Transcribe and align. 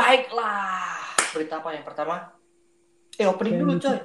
Baiklah. 0.00 0.96
Berita 1.36 1.60
apa 1.60 1.76
yang 1.76 1.84
pertama? 1.84 2.32
Eh, 3.20 3.28
opening 3.28 3.60
dulu, 3.60 3.76
coy. 3.76 4.00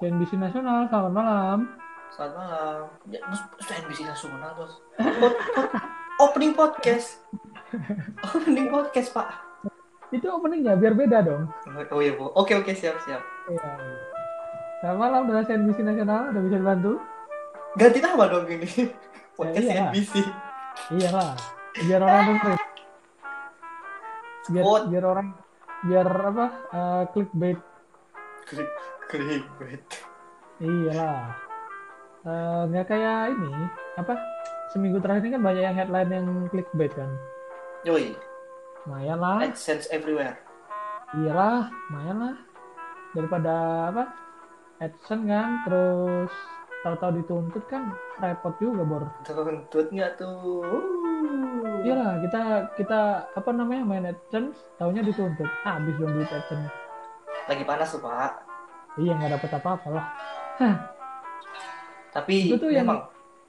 CNBC 0.00 0.40
Nasional, 0.40 0.88
selamat 0.88 1.12
malam. 1.12 1.58
Selamat 2.08 2.34
malam. 2.40 2.80
Ya, 3.12 3.20
bos, 3.28 3.40
bos 3.52 3.68
NBC 3.68 4.08
nasional, 4.08 4.56
bos. 4.56 4.80
Pod- 4.96 5.40
pod- 5.52 5.76
opening 6.24 6.56
podcast. 6.56 7.20
opening 8.32 8.72
podcast, 8.72 9.12
Pak. 9.12 9.28
Itu 10.08 10.24
openingnya 10.32 10.80
biar 10.80 10.96
beda 10.96 11.20
dong. 11.20 11.52
Oh 11.92 12.00
iya, 12.00 12.16
Bu. 12.16 12.32
Oke, 12.32 12.56
oke, 12.56 12.72
siap, 12.72 12.96
siap. 13.04 13.20
Iya. 13.52 13.68
Selamat 14.80 14.98
malam 15.04 15.28
dengan 15.28 15.44
CNBC 15.44 15.84
Nasional, 15.84 16.32
udah 16.32 16.42
bisa 16.48 16.56
dibantu? 16.64 16.92
Ganti 17.76 18.00
nama 18.00 18.24
dong 18.24 18.48
ini. 18.48 18.88
Podcast 19.36 19.68
iya. 19.68 19.92
NBC. 19.92 20.12
Iyalah, 20.96 21.36
biar 21.76 22.00
orang 22.00 22.24
dengerin. 22.24 22.56
Biar, 24.48 24.64
Spot. 24.64 24.82
biar 24.88 25.04
orang, 25.04 25.28
biar 25.84 26.06
apa, 26.08 26.46
eh, 26.70 27.02
clickbait. 27.12 27.58
Klik, 28.48 28.70
klik. 29.10 29.84
Iyalah. 30.58 31.36
Eh, 32.20 32.62
Nggak 32.66 32.86
kayak 32.86 33.32
ini, 33.32 33.52
apa, 33.96 34.14
seminggu 34.70 34.98
terakhir 34.98 35.24
ini 35.24 35.34
kan 35.34 35.42
banyak 35.42 35.62
yang 35.62 35.76
headline 35.76 36.10
yang 36.10 36.26
clickbait 36.48 36.92
kan. 36.92 37.10
Yoi, 37.82 38.12
Lumayan 38.84 39.20
lah, 39.20 39.44
AdSense 39.44 39.88
everywhere. 39.88 40.40
iyalah, 41.12 41.68
lumayan 41.88 42.16
lah. 42.18 42.36
Daripada 43.12 43.54
apa, 43.88 44.04
AdSense 44.78 45.24
kan, 45.26 45.48
terus 45.64 46.32
tahu-tahu 46.80 47.12
dituntut 47.18 47.64
kan 47.68 47.92
repot 48.18 48.56
juga 48.56 48.82
bor. 48.84 49.04
Tuntut 49.22 49.86
nggak 49.90 50.16
tuh? 50.16 50.64
Iya 51.80 51.94
lah, 51.96 52.12
kita 52.20 52.40
kita 52.76 53.00
apa 53.32 53.50
namanya 53.50 53.82
main 53.84 54.04
AdSense, 54.04 54.58
tahunya 54.76 55.00
dituntut. 55.02 55.48
Habis 55.64 55.94
dong 55.96 56.12
duit 56.12 56.28
AdSense. 56.28 56.68
Lagi 57.48 57.64
panas 57.64 57.88
tuh, 57.88 58.00
Pak. 58.04 58.32
Iya 59.00 59.12
nggak 59.16 59.30
dapet 59.38 59.50
apa-apa 59.56 59.88
lah. 59.88 60.06
Tapi 62.10 62.50
Itu 62.50 62.56
tuh 62.58 62.70
yang- 62.74 62.84
memang 62.84 63.00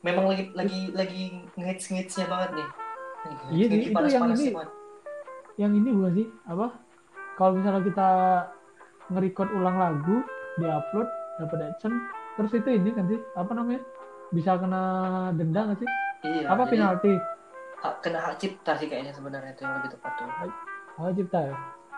memang 0.01 0.25
lagi 0.31 0.43
lagi 0.53 0.79
lagi 0.93 1.23
ngehits 1.57 1.89
ngehitsnya 1.91 2.25
banget 2.29 2.49
nih. 2.57 2.67
Iya, 3.53 3.65
lagi 3.69 3.85
itu 3.89 3.99
yang 4.09 4.23
ini. 4.33 4.47
banget. 4.53 4.71
Yang 5.59 5.71
ini 5.77 5.89
bukan 5.93 6.11
sih 6.15 6.27
apa? 6.47 6.67
Kalau 7.37 7.51
misalnya 7.57 7.81
kita 7.85 8.09
nge-record 9.11 9.49
ulang 9.51 9.77
lagu, 9.77 10.15
diupload, 10.55 11.07
dapat 11.41 11.57
AdSense, 11.73 11.99
terus 12.37 12.51
itu 12.55 12.69
ini 12.69 12.89
kan 12.95 13.05
sih 13.09 13.19
apa 13.35 13.51
namanya? 13.51 13.81
Bisa 14.31 14.55
kena 14.55 14.83
denda 15.35 15.61
nggak 15.67 15.79
sih? 15.81 15.89
Iya. 16.21 16.53
apa 16.53 16.63
jadi 16.63 16.71
penalti? 16.77 17.13
Kena 17.81 18.19
hak 18.21 18.35
cipta 18.37 18.77
sih 18.77 18.85
kayaknya 18.85 19.09
sebenarnya 19.11 19.51
itu 19.51 19.61
yang 19.65 19.73
lebih 19.81 19.97
tepat 19.97 20.11
tuh. 20.15 20.27
Oh 20.97 21.09
cipta 21.09 21.39
ya? 21.41 21.55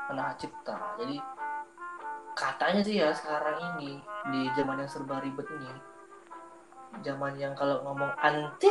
Kena 0.08 0.22
hak 0.32 0.36
cipta. 0.40 0.76
Jadi 0.98 1.18
katanya 2.34 2.82
sih 2.82 2.96
ya 2.98 3.10
sekarang 3.14 3.78
ini 3.78 4.02
di 4.32 4.42
zaman 4.58 4.82
yang 4.82 4.90
serba 4.90 5.22
ribet 5.22 5.46
ini 5.54 5.70
zaman 7.02 7.38
yang 7.38 7.54
kalau 7.54 7.82
ngomong 7.86 8.10
anti 8.18 8.70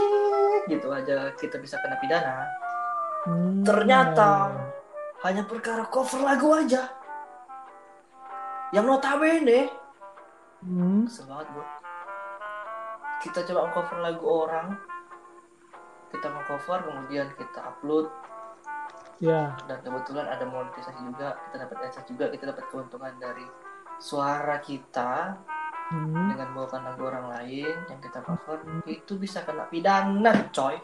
gitu 0.67 0.91
aja 0.91 1.31
kita 1.35 1.59
bisa 1.59 1.79
kena 1.79 1.99
pidana 1.99 2.43
Hmm, 3.23 3.63
Ternyata. 3.63 4.51
ya, 4.51 4.51
ya. 4.51 4.67
hanya 5.23 5.43
perkara 5.47 5.87
cover 5.87 6.27
lagu 6.27 6.51
aja 6.59 6.91
yang 8.75 8.83
notabene 8.83 9.71
Hmm, 10.59 11.07
kesel 11.07 11.31
banget 11.31 11.47
bro 11.55 11.63
kita 13.23 13.47
coba 13.47 13.71
cover 13.71 13.99
lagu 14.03 14.27
orang 14.27 14.75
kita 16.13 16.27
mau 16.29 16.45
cover 16.45 16.79
kemudian 16.85 17.27
kita 17.35 17.61
upload 17.65 18.07
ya. 19.19 19.57
dan 19.65 19.79
kebetulan 19.81 20.29
ada 20.29 20.45
monetisasi 20.45 21.01
juga 21.03 21.41
kita 21.49 21.57
dapat 21.65 21.77
adsense 21.89 22.09
juga 22.09 22.25
kita 22.29 22.45
dapat 22.53 22.65
keuntungan 22.69 23.15
dari 23.17 23.47
suara 23.99 24.61
kita 24.61 25.41
Hmm. 25.93 26.33
dengan 26.33 26.57
membawakan 26.57 26.89
lagu 26.89 27.05
orang 27.05 27.27
lain 27.29 27.77
yang 27.85 28.01
kita 28.01 28.25
cover 28.25 28.65
itu 28.89 29.13
bisa 29.21 29.45
kena 29.45 29.69
pidana 29.69 30.49
coy 30.49 30.81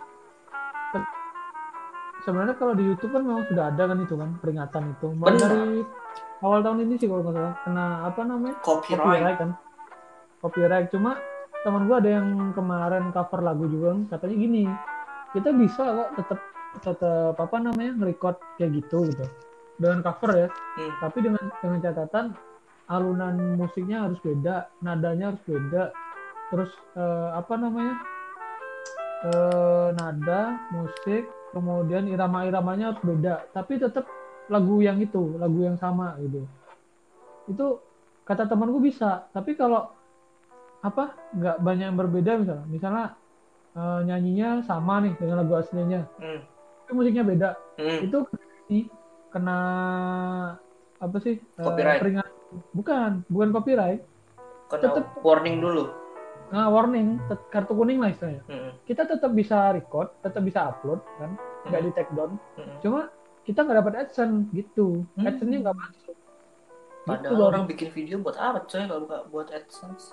Sebenarnya 2.18 2.60
kalau 2.60 2.74
di 2.76 2.84
YouTube 2.84 3.14
kan 3.16 3.24
memang 3.24 3.46
sudah 3.48 3.72
ada 3.72 3.88
kan 3.88 3.98
itu 4.04 4.14
kan 4.18 4.30
peringatan 4.36 4.82
itu. 4.92 5.06
Benar. 5.16 5.38
dari 5.38 5.80
awal 6.44 6.60
tahun 6.60 6.84
ini 6.84 6.94
sih 6.98 7.08
kalau 7.08 7.24
nggak 7.24 7.34
salah 7.40 7.54
kena 7.64 7.86
apa 8.04 8.20
namanya? 8.20 8.56
copyright 8.60 9.00
copyright 9.00 9.36
kan 9.38 9.50
copyright 10.44 10.86
cuma 10.92 11.12
teman 11.64 11.82
gua 11.88 11.96
ada 12.04 12.10
yang 12.20 12.28
kemarin 12.52 13.04
cover 13.10 13.40
lagu 13.40 13.64
juga 13.64 13.96
katanya 14.12 14.36
gini 14.36 14.64
kita 15.36 15.50
bisa 15.52 15.82
kok 15.84 16.10
tetap 16.16 16.40
tetap 16.78 17.34
apa 17.36 17.56
namanya 17.58 17.92
nge-record 18.00 18.36
kayak 18.56 18.80
gitu 18.80 19.08
gitu. 19.08 19.24
Dengan 19.78 20.02
cover 20.02 20.30
ya. 20.34 20.48
Hmm. 20.50 20.92
tapi 20.98 21.18
dengan 21.22 21.44
dengan 21.62 21.78
catatan 21.82 22.26
alunan 22.88 23.36
musiknya 23.60 24.08
harus 24.08 24.18
beda 24.24 24.70
nadanya 24.80 25.34
harus 25.34 25.42
beda. 25.44 25.82
Terus 26.48 26.70
eh, 26.96 27.28
apa 27.36 27.54
namanya 27.60 27.94
eh, 29.28 29.88
nada 29.96 30.40
musik 30.72 31.28
kemudian 31.52 32.08
irama-iramanya 32.08 32.94
harus 32.94 33.02
beda. 33.04 33.34
Tapi 33.52 33.80
tetap 33.80 34.08
lagu 34.48 34.80
yang 34.80 34.96
itu 34.98 35.36
lagu 35.36 35.60
yang 35.60 35.76
sama 35.76 36.16
gitu. 36.24 36.48
Itu 37.48 37.66
kata 38.24 38.48
temanku 38.48 38.80
bisa. 38.80 39.28
Tapi 39.32 39.56
kalau 39.56 39.92
apa 40.78 41.12
nggak 41.36 41.56
banyak 41.60 41.86
yang 41.92 41.98
berbeda 41.98 42.32
misalnya. 42.40 42.66
Misalnya 42.68 43.06
eh, 43.78 44.00
nyanyinya 44.02 44.58
sama 44.60 44.98
nih 44.98 45.14
dengan 45.14 45.38
lagu 45.38 45.54
aslinya 45.54 46.02
Hmm. 46.16 46.42
tapi 46.82 46.92
musiknya 46.92 47.22
beda 47.22 47.48
Hmm. 47.76 47.98
itu 48.02 48.18
kena 49.28 49.58
apa 50.98 51.16
sih 51.18 51.38
eh, 51.38 51.62
Copyright. 51.62 52.00
peringatan 52.00 52.34
bukan 52.72 53.10
bukan 53.26 53.48
copyright 53.52 54.02
kena 54.66 54.82
tetep- 54.82 55.14
warning 55.20 55.58
dulu 55.58 55.94
nah 56.48 56.66
warning 56.66 57.20
kartu 57.46 57.70
kuning 57.70 57.98
lah 57.98 58.08
istilahnya 58.08 58.42
Hmm. 58.44 58.70
kita 58.82 59.04
tetap 59.04 59.30
bisa 59.30 59.70
record 59.70 60.10
tetap 60.18 60.42
bisa 60.42 60.66
upload 60.66 60.98
kan 61.16 61.36
nggak 61.64 61.76
Hmm. 61.76 61.86
di 61.86 61.92
take 61.92 62.12
down 62.12 62.32
Hmm. 62.54 62.76
cuma 62.80 63.00
kita 63.44 63.62
nggak 63.62 63.78
dapat 63.78 63.94
adsense 64.02 64.48
gitu 64.50 65.04
Hmm. 65.14 65.24
adsense-nya 65.24 65.60
nggak 65.62 65.78
masuk 65.78 66.16
Padahal 67.00 67.24
Gitu, 67.26 67.34
Bang. 67.34 67.48
orang 67.48 67.64
bikin 67.64 67.88
video 67.90 68.16
buat 68.18 68.36
apa 68.36 68.58
coy 68.62 68.84
kalau 68.84 69.00
buat 69.26 69.48
AdSense? 69.48 70.12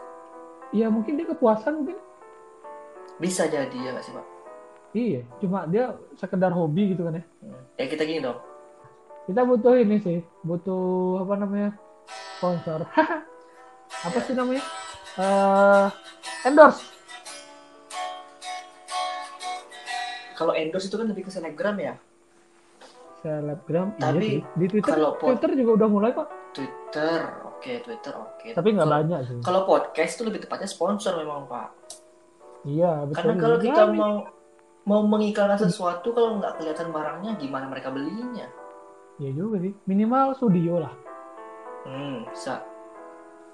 Iya 0.72 0.88
mungkin 0.88 1.20
dia 1.20 1.28
kepuasan 1.28 1.84
mungkin 1.84 2.00
Bisa 3.16 3.46
jadi 3.46 3.72
ya 3.74 3.92
nggak 3.92 4.04
sih 4.04 4.14
pak? 4.14 4.26
iya 4.94 5.28
cuma 5.38 5.68
dia 5.68 5.92
sekedar 6.16 6.50
hobi 6.50 6.96
gitu 6.96 7.04
kan 7.04 7.20
ya. 7.20 7.24
Ya 7.76 7.86
kita 7.86 8.04
gini 8.04 8.20
dong. 8.20 8.40
kita 9.26 9.42
butuh 9.42 9.76
ini 9.76 9.98
sih 9.98 10.24
butuh 10.40 11.20
apa 11.20 11.34
namanya 11.36 11.70
sponsor 12.38 12.86
apa 14.08 14.18
sih 14.22 14.32
namanya 14.32 14.64
eh 15.16 15.88
endorse 16.44 16.86
Kalau 20.34 20.52
endorse 20.52 20.86
itu 20.86 20.96
kan 20.96 21.08
lebih 21.08 21.24
ke 21.24 21.32
selebgram 21.32 21.76
ya. 21.76 21.96
selebgram 23.20 23.96
Tapi 23.98 24.40
iya 24.40 24.48
di 24.54 24.66
Twitter 24.70 24.94
kalau 24.94 25.16
pod- 25.16 25.36
Twitter 25.36 25.58
juga 25.58 25.72
udah 25.76 25.90
mulai 25.90 26.12
kok 26.12 26.28
Twitter, 26.54 27.20
oke 27.44 27.72
Twitter 27.82 28.14
oke. 28.14 28.48
tapi 28.54 28.68
nggak 28.72 28.88
banyak 28.88 29.20
sih 29.26 29.38
Kalau 29.42 29.66
podcast 29.66 30.12
itu 30.14 30.24
lebih 30.24 30.40
tepatnya 30.40 30.68
sponsor 30.68 31.18
memang 31.18 31.44
pak. 31.46 31.68
Iya 32.66 33.06
betul 33.06 33.22
Karena 33.24 33.34
kalau 33.40 33.58
kita 33.58 33.82
mau 33.90 34.16
mau 34.84 35.02
mengiklankan 35.04 35.58
sesuatu 35.60 36.12
kalau 36.12 36.38
nggak 36.38 36.58
kelihatan 36.58 36.90
barangnya 36.90 37.32
gimana 37.36 37.66
mereka 37.66 37.90
belinya? 37.90 38.46
iya 39.16 39.32
juga 39.32 39.58
sih 39.60 39.74
minimal 39.86 40.36
studio 40.36 40.78
lah 40.80 40.94
Hmm, 41.86 42.26
bisa. 42.28 42.66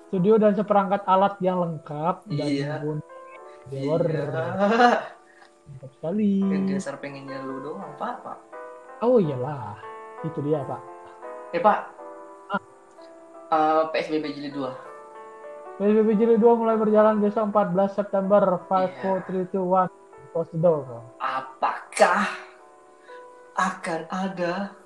studio 0.08 0.36
dan 0.36 0.52
seperangkat 0.52 1.04
alat 1.06 1.36
yang 1.40 1.60
lengkap 1.60 2.24
dan 2.26 2.36
Iya. 2.42 2.68
menggunakan 2.74 3.10
Iya. 3.62 3.80
Dewer. 3.86 4.04
Mantap 5.62 5.92
sekali 5.94 6.32
Yang 6.42 6.64
dasar 6.74 6.96
pengennya 6.98 7.40
lu 7.42 7.62
doang 7.62 7.92
pak 7.96 8.20
pak. 8.20 8.38
oh 9.00 9.20
iyalah 9.20 9.76
itu 10.22 10.40
dia 10.42 10.64
pak 10.64 10.82
Eh 11.52 11.60
pak. 11.60 11.80
Eh, 13.52 13.84
PSBB 13.92 14.32
jilid 14.32 14.56
2 14.56 14.91
PSBB 15.82 16.14
jilid 16.14 16.38
2 16.38 16.62
mulai 16.62 16.78
berjalan 16.78 17.18
besok 17.18 17.50
14 17.50 17.98
September 17.98 18.38
5, 18.70 18.86
Iya. 18.86 19.18
4, 19.18 19.50
3, 19.50 19.50
2, 19.50 19.90
1 19.90 19.90
close 20.30 20.52
the 20.54 20.60
door 20.62 20.86
apakah 21.18 22.30
akan 23.52 24.02
ada 24.08 24.78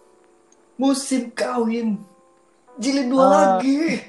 musim 0.75 1.29
kawin 1.29 1.99
jilid 2.75 3.07
dua 3.07 3.21
Ah. 3.21 3.29
lagi? 3.59 3.99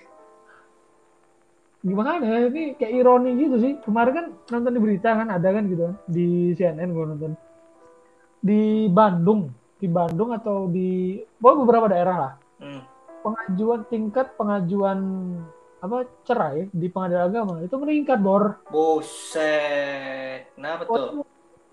gimana 1.83 2.19
ya 2.19 2.47
ini 2.47 2.75
kayak 2.75 2.95
ironi 2.95 3.31
gitu 3.37 3.57
sih 3.61 3.73
kemarin 3.79 4.13
kan 4.13 4.27
nonton 4.49 4.75
di 4.75 4.81
berita 4.81 5.11
kan 5.13 5.29
ada 5.29 5.49
kan 5.51 5.67
gitu 5.67 5.83
kan 5.87 5.97
di 6.07 6.27
CNN 6.53 6.91
gue 6.91 7.05
nonton 7.05 7.33
di 8.41 8.91
Bandung 8.91 9.53
di 9.77 9.87
Bandung 9.87 10.35
atau 10.35 10.67
di 10.67 11.19
pokoknya 11.37 11.61
beberapa 11.63 11.87
daerah 11.87 12.17
lah 12.17 12.35
Hmm. 12.57 12.81
pengajuan 13.21 13.85
tingkat 13.87 14.33
pengajuan 14.35 14.99
apa 15.85 15.97
cerai 16.27 16.59
di 16.73 16.87
pengadilan 16.93 17.27
agama 17.31 17.55
itu 17.67 17.77
meningkat 17.83 18.19
bor 18.27 18.45
Buset. 18.73 20.41
Kenapa 20.57 20.83
tuh? 20.89 21.21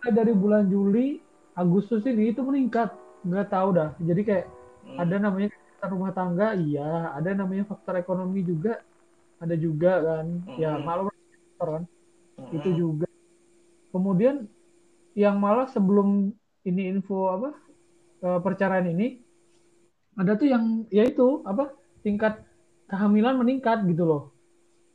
Waktu 0.02 0.10
dari 0.18 0.34
bulan 0.36 0.64
Juli 0.74 1.22
Agustus 1.56 2.04
ini 2.10 2.34
itu 2.34 2.42
meningkat 2.44 2.90
nggak 3.24 3.48
tahu 3.54 3.70
dah 3.78 3.90
jadi 4.04 4.22
kayak 4.28 4.46
Hmm. 4.84 5.00
ada 5.02 5.16
namanya 5.26 5.48
rumah 5.94 6.12
tangga 6.18 6.46
iya 6.60 6.82
ada 7.18 7.30
namanya 7.40 7.64
faktor 7.72 7.96
ekonomi 8.04 8.40
juga 8.52 8.70
ada 9.44 9.56
juga 9.66 9.90
kan 10.08 10.28
ya 10.60 10.68
Mm-mm. 10.76 10.86
malu 10.88 11.02
faktor 11.10 11.68
kan 11.76 11.84
Mm-mm. 12.40 12.56
itu 12.58 12.70
juga 12.82 13.08
kemudian 13.94 14.36
yang 15.24 15.36
malah 15.46 15.68
sebelum 15.76 16.34
ini 16.70 16.82
info 16.92 17.16
apa 17.36 17.50
eh, 18.26 18.40
perceraian 18.46 18.88
ini 18.94 19.06
ada 20.20 20.32
tuh 20.40 20.48
yang 20.54 20.86
yaitu 20.94 21.42
apa 21.46 21.74
tingkat 22.06 22.34
kehamilan 22.86 23.36
meningkat 23.36 23.84
gitu 23.86 24.04
loh. 24.04 24.22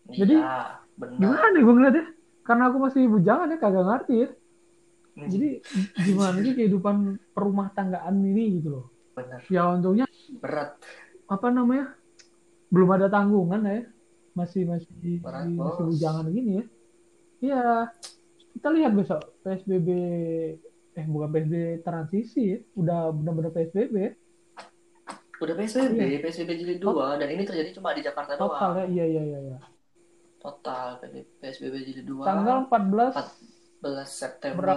Jadi, 0.07 0.37
Iya, 0.37 0.81
benar. 0.95 1.17
gimana 1.19 1.47
nih 1.49 1.63
gue 1.63 1.75
ngeliatnya 1.75 2.07
karena 2.43 2.63
aku 2.67 2.79
masih 2.81 3.03
bujangan 3.07 3.53
ya 3.53 3.59
kagak 3.59 3.85
ngerti 3.85 4.15
ya 4.17 4.29
Hmm, 5.13 5.27
jadi 5.27 5.49
gimana 5.99 6.39
sih 6.39 6.55
kehidupan 6.55 6.97
perumah 7.35 7.75
tanggaan 7.75 8.23
ini 8.23 8.63
gitu 8.63 8.71
loh? 8.71 8.87
Benar. 9.13 9.43
ya 9.51 9.67
untungnya 9.69 10.07
Berat. 10.39 10.79
apa 11.27 11.47
namanya? 11.51 11.91
Belum 12.71 12.87
ada 12.89 13.11
tanggungan 13.11 13.67
ya. 13.67 13.83
Masih 14.33 14.63
masih 14.63 15.19
Berat, 15.19 15.51
masih 15.51 15.83
bujangan 15.85 16.23
gini 16.31 16.51
ya. 16.55 16.65
Ya 17.43 17.63
kita 18.55 18.71
lihat 18.71 18.95
besok 18.95 19.27
psbb 19.43 19.89
eh 20.95 21.05
bukan 21.05 21.29
psbb 21.29 21.55
transisi 21.83 22.55
ya. 22.55 22.59
Udah 22.73 23.11
benar-benar 23.11 23.51
psbb 23.51 23.95
ya 23.99 24.13
Udah 25.39 25.55
PSBB, 25.55 26.01
PSBB 26.19 26.51
jilid 26.57 26.79
2 26.79 27.15
dan 27.15 27.29
ini 27.29 27.43
terjadi 27.43 27.71
cuma 27.73 27.95
di 27.95 28.03
Jakarta 28.03 28.35
Iya. 28.35 28.41
total 28.41 28.71
doang. 28.73 28.79
ya 28.81 28.85
iya 28.89 29.05
iya 29.07 29.23
iya 29.25 29.39
iya 29.45 29.59
Total 30.39 30.87
PSBB 31.39 31.75
jilid 31.85 32.07
2. 32.09 32.23
tanggal 32.23 32.57
14 32.67 33.15
14 33.79 34.03
September 34.05 34.75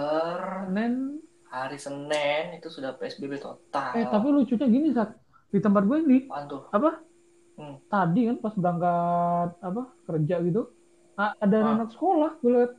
Senin 0.64 0.94
hari 1.44 1.76
Senin 1.76 2.44
itu 2.54 2.68
sudah 2.68 2.94
PSBB 2.94 3.36
total. 3.36 3.90
eh 3.92 4.06
tapi 4.06 4.26
lucunya 4.28 4.66
gini 4.66 4.88
sak 4.90 5.18
di 5.48 5.58
tempat 5.58 5.82
gue 5.82 5.98
ini 6.00 6.18
Apaan 6.24 6.44
tuh? 6.46 6.62
apa 6.70 6.90
Hmm. 7.52 7.76
tadi 7.84 8.24
kan 8.24 8.36
pas 8.38 8.54
berangkat 8.54 9.48
apa 9.60 9.82
kerja 10.06 10.40
gitu 10.40 10.62
ada 11.14 11.56
Ah. 11.58 11.74
anak 11.76 11.90
sekolah 11.90 12.38
gue 12.38 12.48
liat 12.50 12.72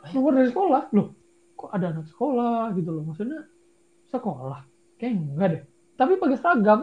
Eh? 0.00 0.10
keluar 0.10 0.32
dari 0.32 0.48
sekolah 0.48 0.82
loh 0.90 1.08
kok 1.54 1.70
ada 1.70 1.86
anak 1.90 2.06
sekolah 2.06 2.72
gitu 2.72 2.90
loh 2.90 3.04
maksudnya 3.04 3.44
sekolah 4.06 4.64
kayak 4.96 5.12
enggak 5.12 5.48
deh 5.50 5.62
tapi 5.94 6.16
pakai 6.16 6.36
seragam 6.36 6.80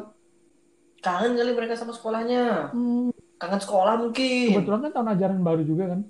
Kangen 0.99 1.33
kali 1.33 1.51
mereka 1.51 1.73
sama 1.73 1.91
sekolahnya. 1.91 2.69
Hmm, 2.69 3.09
Kangen 3.35 3.57
sekolah 3.57 3.97
mungkin. 3.97 4.53
kebetulan 4.53 4.81
kan 4.81 4.91
tahun 4.91 5.09
ajaran 5.11 5.41
baru 5.41 5.63
juga 5.63 5.83
kan 5.89 6.01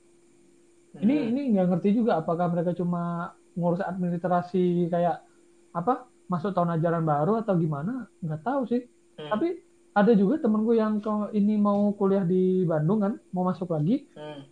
ini 0.93 1.15
Hmm. 1.15 1.29
ini 1.29 1.41
nggak 1.49 1.67
ngerti 1.69 1.89
juga 1.93 2.19
apakah 2.19 2.45
mereka 2.47 2.71
cuma 2.73 3.31
ngurus 3.53 3.79
administrasi 3.81 4.63
kayak 4.87 5.23
apa 5.71 6.03
masuk 6.27 6.51
tahun 6.51 6.75
ajaran 6.75 7.01
baru 7.01 7.39
atau 7.39 7.55
gimana 7.55 7.93
nggak 8.19 8.41
tahu 8.41 8.61
sih 8.65 8.83
Hmm. 9.15 9.29
tapi 9.29 9.47
ada 9.91 10.11
juga 10.11 10.35
temenku 10.37 10.71
yang 10.71 10.99
ke- 10.99 11.31
ini 11.31 11.55
mau 11.55 11.91
kuliah 11.91 12.23
di 12.23 12.63
Bandung 12.63 12.99
kan 12.99 13.13
mau 13.29 13.43
masuk 13.45 13.69
lagi 13.69 14.03
Hmm. 14.11 14.43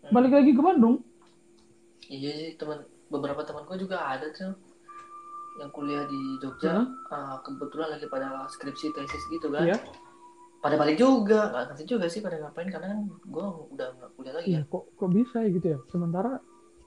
Hmm. 0.00 0.10
balik 0.12 0.32
lagi 0.32 0.50
ke 0.52 0.60
Bandung 0.60 1.02
Iya 2.06 2.30
sih 2.32 2.50
teman 2.54 2.80
beberapa 3.08 3.42
temanku 3.42 3.74
juga 3.74 3.98
ada 4.00 4.30
tuh 4.30 4.54
yang 5.58 5.70
kuliah 5.70 6.04
di 6.04 6.20
Jogja. 6.38 6.72
Heeh. 6.72 6.86
Ah, 7.08 7.36
kebetulan 7.40 7.88
lagi 7.90 8.06
pada 8.06 8.46
skripsi 8.46 8.90
tesis 8.92 9.22
gitu 9.28 9.48
kan. 9.48 9.62
Iya. 9.64 9.76
Pada 10.58 10.74
balik 10.74 10.96
juga, 10.96 11.48
nggak 11.48 11.64
ngerti 11.70 11.84
juga 11.84 12.06
sih 12.06 12.18
pada 12.18 12.34
ngapain 12.36 12.66
karena 12.66 12.90
kan 12.90 13.00
gue 13.06 13.46
udah 13.70 13.88
nggak 13.92 14.10
kuliah 14.12 14.34
lagi 14.34 14.46
Iya, 14.48 14.60
ya. 14.60 14.62
kok 14.66 14.84
kok 14.92 15.08
bisa 15.08 15.36
ya 15.38 15.48
gitu 15.48 15.66
ya 15.68 15.78
sementara 15.86 16.32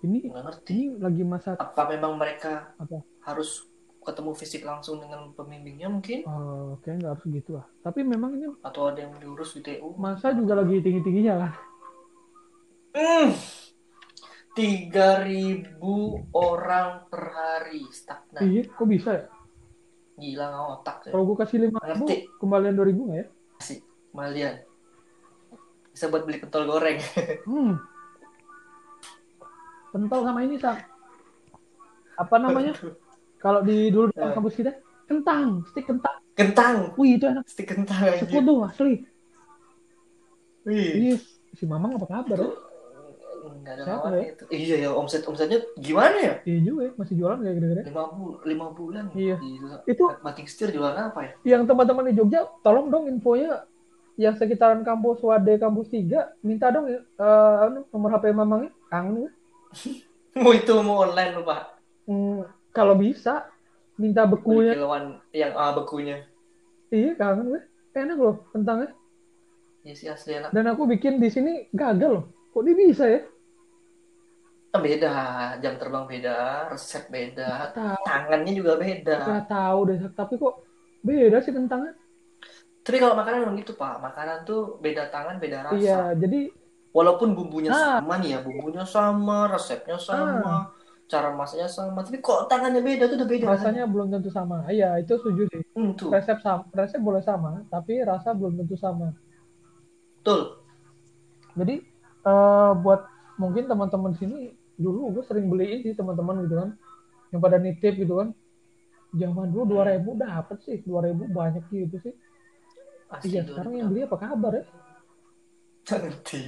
ini 0.02 0.28
Nggak 0.28 0.44
ngerti. 0.44 0.70
ini 0.74 0.86
lagi 0.98 1.24
masa 1.24 1.50
Apa 1.54 1.88
memang 1.88 2.16
mereka 2.16 2.76
Apa? 2.76 3.00
harus 3.22 3.64
ketemu 4.02 4.32
fisik 4.34 4.66
langsung 4.66 4.98
dengan 4.98 5.32
pembimbingnya 5.32 5.88
mungkin? 5.88 6.26
oh, 6.26 6.76
kayak 6.82 7.00
nggak 7.00 7.12
harus 7.14 7.26
gitu 7.30 7.52
lah 7.54 7.66
tapi 7.80 8.02
memang 8.02 8.34
ini 8.34 8.52
Atau 8.60 8.90
ada 8.90 9.00
yang 9.00 9.16
diurus 9.16 9.54
di 9.54 9.62
TU? 9.62 9.96
masa 9.96 10.34
juga 10.34 10.58
lagi 10.58 10.82
tinggi 10.82 11.00
tingginya 11.00 11.34
kan 11.40 11.52
Hmm. 12.92 13.32
3000 14.52 15.80
orang 16.32 16.90
per 17.08 17.24
hari 17.30 17.88
stagnan. 17.90 18.42
iya 18.44 18.62
kok 18.66 18.86
bisa 18.86 19.12
ya 19.14 19.26
Gila 20.14 20.46
nggak 20.46 20.66
otak 20.76 20.98
ya. 21.04 21.12
kalau 21.12 21.24
gue 21.26 21.38
kasih 21.40 21.58
lima 21.62 21.80
ribu 21.82 22.04
Ngerti. 22.04 22.18
kembalian 22.38 22.74
dua 22.74 22.86
ribu 22.86 23.02
nggak 23.06 23.18
ya 23.18 23.28
Malian. 24.12 24.56
Bisa 25.90 26.08
buat 26.08 26.24
beli 26.24 26.36
pentol 26.38 26.64
goreng. 26.66 27.00
hmm. 27.48 27.74
pentol 29.90 30.22
sama 30.22 30.40
ini 30.42 30.56
sak 30.56 30.84
apa 32.14 32.36
namanya 32.38 32.76
kalau 33.38 33.60
di 33.60 33.88
dulu 33.88 34.08
di 34.08 34.16
Eh. 34.16 34.30
kampus 34.30 34.54
kita 34.54 34.72
kentang 35.06 35.64
stik 35.66 35.84
kentang 35.86 36.16
Kentang. 36.32 36.76
wih 36.96 37.16
itu 37.16 37.26
enak 37.26 37.44
Stik 37.44 37.68
kentang 37.68 38.16
sekutu 38.16 38.62
asli 38.62 39.04
Wih. 40.64 40.92
iya 41.02 41.16
si 41.52 41.66
mamang 41.66 41.96
apa 41.96 42.06
kabar 42.06 42.38
ya 42.38 42.52
Enggak 43.62 43.74
ada 43.74 43.84
Siapa 43.86 44.02
lawan 44.04 44.14
ya? 44.18 44.24
itu. 44.28 44.44
Iya 44.50 44.76
ya 44.80 44.90
omset 44.92 45.22
omsetnya 45.24 45.60
gimana 45.78 46.18
ya? 46.18 46.34
iya 46.44 46.60
juga 46.60 46.82
ya, 46.82 46.92
masih 46.98 47.14
jualan 47.16 47.38
kayak 47.40 47.56
gede-gede 47.56 47.82
Lima, 47.86 48.04
bu 48.10 48.26
lima 48.44 48.66
bulan. 48.72 49.06
Iya. 49.14 49.36
Gila. 49.38 49.76
itu 49.86 50.04
Batik 50.20 50.46
setir 50.46 50.70
jualan 50.72 50.98
apa 51.06 51.20
ya? 51.22 51.32
yang 51.48 51.64
teman-teman 51.64 52.10
di 52.10 52.14
Jogja 52.16 52.42
tolong 52.60 52.90
dong 52.90 53.06
infonya 53.06 53.70
yang 54.16 54.34
sekitaran 54.34 54.82
kampus 54.82 55.22
Wade 55.22 55.56
kampus 55.56 55.88
3 55.88 56.42
minta 56.42 56.68
dong 56.68 56.86
ya, 56.86 57.00
anu, 57.62 57.86
nomor 57.88 58.10
HP 58.12 58.26
mamangnya 58.32 58.72
kangen 58.88 59.26
ya. 59.26 59.32
Mau 60.42 60.52
itu 60.52 60.72
mau 60.80 61.04
online 61.04 61.32
lupa. 61.34 61.76
Hmm, 62.04 62.42
kalau 62.70 62.96
bisa 62.96 63.46
minta 63.94 64.24
bekunya 64.24 64.74
kiloan 64.74 65.20
yang 65.32 65.54
ah, 65.54 65.70
bekunya. 65.72 66.24
iya 66.90 67.14
kangen 67.14 67.52
gue 67.52 67.62
enak 67.94 68.16
loh 68.16 68.42
kentangnya 68.50 68.90
Iya 69.82 69.94
sih 69.94 70.08
asli 70.08 70.32
enak. 70.34 70.50
dan 70.50 70.66
aku 70.66 70.86
bikin 70.86 71.18
di 71.18 71.28
sini 71.28 71.68
gagal 71.70 72.12
loh 72.14 72.26
kok 72.50 72.64
dia 72.64 72.74
bisa 72.74 73.06
ya 73.06 73.22
Beda, 74.86 75.08
jam 75.64 75.74
terbang 75.80 76.06
beda, 76.12 76.32
resep 76.72 77.04
beda, 77.16 77.44
tahu 77.74 78.06
tangannya 78.06 78.52
juga 78.60 78.74
beda. 78.84 79.14
nggak 79.20 79.42
tahu 79.52 79.80
deh 79.90 79.98
tapi 80.20 80.34
kok 80.42 80.54
beda 81.08 81.38
sih 81.46 81.54
kentangnya 81.58 81.92
Tapi 82.86 82.98
kalau 83.02 83.14
makanan 83.20 83.40
memang 83.46 83.58
gitu 83.62 83.74
pak, 83.82 83.94
makanan 84.02 84.38
tuh 84.50 84.82
beda 84.84 85.04
tangan, 85.14 85.36
beda 85.44 85.60
rasa. 85.70 85.98
iya 85.98 86.14
jadi 86.22 86.38
Walaupun 86.98 87.30
bumbunya 87.38 87.72
Ah. 87.72 87.78
sama 87.84 88.14
nih 88.22 88.30
ya, 88.36 88.40
bumbunya 88.46 88.84
sama, 88.96 89.36
resepnya 89.54 89.98
sama, 90.10 90.52
cara 91.12 91.30
masaknya 91.40 91.70
sama, 91.78 92.00
tapi 92.06 92.18
kok 92.28 92.40
tangannya 92.52 92.82
beda 92.90 93.04
tuh 93.10 93.16
udah 93.20 93.30
beda. 93.36 93.50
rasanya 93.50 93.84
belum 93.92 94.08
tentu 94.14 94.30
sama 94.38 94.58
iya 94.76 94.90
itu 95.02 95.14
setuju 95.20 95.44
sih 95.52 95.62
Hmm, 95.76 95.94
tuh, 95.98 96.14
resep 96.14 96.38
sama 96.46 96.64
resep 96.80 97.02
boleh 97.08 97.24
sama 97.30 97.52
tapi 97.74 97.94
rasa 98.10 98.30
belum 98.40 98.54
tentu 98.60 98.76
sama 98.86 99.08
betul. 100.24 100.62
Jadi 101.60 101.76
eh, 102.28 102.72
buat 102.84 103.02
mungkin 103.42 103.64
teman-teman 103.72 104.14
sini 104.20 104.56
dulu 104.82 105.14
gue 105.16 105.24
sering 105.24 105.48
beliin 105.48 105.86
sih 105.86 105.94
teman-teman 105.94 106.44
gitu 106.50 106.56
kan, 106.58 106.70
yang 107.30 107.40
pada 107.40 107.58
nitip 107.62 107.94
gitu 107.96 108.18
kan. 108.20 108.34
Zaman 109.12 109.52
dulu 109.52 109.80
2000 109.80 110.16
dapet 110.18 110.58
sih, 110.64 110.78
2000 110.84 111.28
banyak 111.30 111.64
gitu 111.70 111.96
sih. 112.00 112.14
Asli 113.12 113.36
Iya, 113.36 113.44
sekarang 113.44 113.74
yang 113.76 113.88
beli 113.92 114.08
apa 114.08 114.16
kabar 114.16 114.52
ya? 114.56 114.64
Ngerti. 115.84 116.42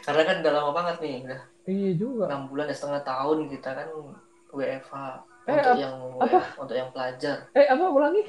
Karena 0.00 0.22
kan 0.24 0.36
udah 0.40 0.52
lama 0.52 0.70
banget 0.72 0.96
nih, 1.04 1.14
udah 1.28 1.40
Iya 1.68 1.90
juga. 2.00 2.24
enam 2.32 2.48
bulan 2.48 2.72
ya 2.72 2.74
setengah 2.74 3.02
tahun 3.04 3.38
kita 3.52 3.70
kan 3.76 3.88
WFH 4.48 4.94
Eh, 5.48 5.56
untuk 5.56 5.76
yang 5.80 5.96
apa? 6.20 6.38
WF, 6.40 6.46
untuk 6.60 6.76
yang 6.76 6.88
pelajar. 6.92 7.36
Eh 7.52 7.66
apa 7.68 7.84
ulangi? 7.88 8.24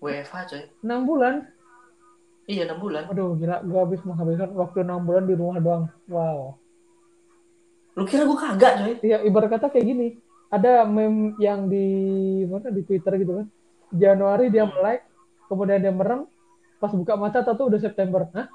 WFH 0.00 0.36
coy. 0.52 0.62
6 0.84 1.00
bulan. 1.08 1.34
Iya 2.46 2.62
enam 2.68 2.78
bulan. 2.78 3.08
Aduh 3.08 3.32
gila, 3.34 3.64
gue 3.64 3.78
habis 3.80 4.00
menghabiskan 4.04 4.50
waktu 4.52 4.78
6 4.84 5.00
bulan 5.08 5.24
di 5.24 5.34
rumah 5.34 5.56
doang. 5.58 5.84
Wow. 6.06 6.60
Lu 7.96 8.04
kira 8.04 8.28
gue 8.28 8.36
kagak 8.36 8.72
coy? 8.76 8.94
Iya, 9.00 9.24
ibarat 9.24 9.48
kata 9.56 9.72
kayak 9.72 9.86
gini. 9.88 10.08
Ada 10.52 10.84
meme 10.84 11.32
yang 11.40 11.66
di 11.66 11.86
mana 12.44 12.68
di 12.68 12.84
Twitter 12.84 13.16
gitu 13.18 13.42
kan. 13.42 13.46
Januari 13.90 14.52
dia 14.52 14.68
melek, 14.68 15.08
kemudian 15.48 15.80
dia 15.80 15.90
merem, 15.90 16.28
pas 16.76 16.92
buka 16.92 17.16
mata 17.16 17.40
tahu 17.40 17.72
udah 17.72 17.80
September. 17.80 18.28
Hah? 18.36 18.46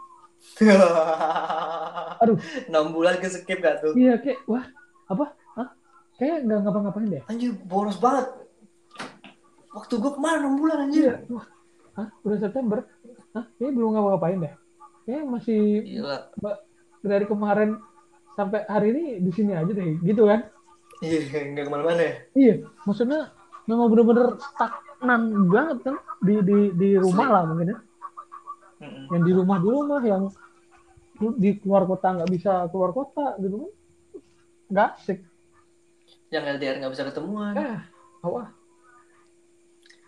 Aduh. 2.21 2.38
enam 2.69 2.93
bulan 2.93 3.17
ke 3.17 3.29
skip 3.33 3.62
gak 3.62 3.81
tuh? 3.81 3.98
Iya 3.98 4.21
kayak 4.21 4.45
wah 4.45 4.65
apa? 5.10 5.33
Hah? 5.57 5.69
Kayak 6.21 6.45
nggak 6.45 6.60
ngapa-ngapain 6.62 7.10
deh. 7.10 7.24
Anjir 7.25 7.51
boros 7.65 7.98
banget. 7.98 8.29
Waktu 9.74 9.93
gue 9.98 10.12
ke 10.13 10.19
mana 10.21 10.38
enam 10.45 10.53
bulan 10.62 10.86
anjir? 10.86 11.01
Iya. 11.01 11.33
Wah. 11.33 11.45
Hah? 11.98 12.07
Udah 12.21 12.38
September? 12.38 12.86
Hah? 13.33 13.45
Kayaknya 13.57 13.74
belum 13.74 13.89
ngapa-ngapain 13.98 14.38
deh. 14.38 14.53
Kayak 15.10 15.24
masih 15.25 15.62
Gila. 15.81 16.17
dari 17.01 17.25
kemarin 17.25 17.81
sampai 18.38 18.63
hari 18.67 18.88
ini 18.95 19.03
di 19.19 19.31
sini 19.33 19.51
aja 19.55 19.71
deh, 19.71 20.00
gitu 20.01 20.27
kan? 20.27 20.47
Iya, 21.01 21.19
nggak 21.55 21.65
ke 21.65 21.71
mana-mana 21.71 22.01
ya? 22.01 22.13
Iya, 22.38 22.53
maksudnya 22.85 23.33
memang 23.65 23.89
bener-bener 23.89 24.38
stagnan 24.38 25.21
banget 25.50 25.77
kan 25.81 25.95
di 26.21 26.35
di 26.45 26.57
di 26.77 26.89
rumah 26.97 27.27
lah 27.29 27.43
mungkin 27.50 27.73
ya. 27.73 27.77
Mm-mm. 28.81 29.05
Yang 29.09 29.23
di 29.25 29.31
rumah 29.33 29.57
di 29.57 29.69
rumah 29.69 30.01
yang 30.05 30.23
di 31.38 31.50
keluar 31.57 31.85
kota 31.89 32.07
nggak 32.17 32.31
bisa 32.33 32.69
keluar 32.69 32.93
kota 32.93 33.38
gitu 33.41 33.65
kan? 33.65 33.71
Nggak 34.69 34.88
asik. 35.01 35.19
Yang 36.29 36.43
LDR 36.57 36.75
nggak 36.81 36.93
bisa 36.93 37.03
ketemuan. 37.09 37.53
Eh, 37.57 37.79
awah. 38.21 38.47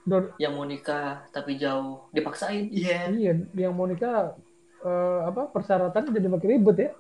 Dor- 0.03 0.36
yang 0.36 0.60
mau 0.60 0.68
nikah 0.68 1.24
tapi 1.32 1.56
jauh 1.56 2.12
dipaksain 2.12 2.68
iya 2.75 3.08
iya 3.08 3.39
yang 3.56 3.72
mau 3.72 3.88
nikah 3.88 4.36
eh, 4.84 5.20
apa 5.24 5.48
persyaratannya 5.48 6.12
jadi 6.12 6.27
makin 6.27 6.50
ribet 6.60 6.77
ya 6.77 6.92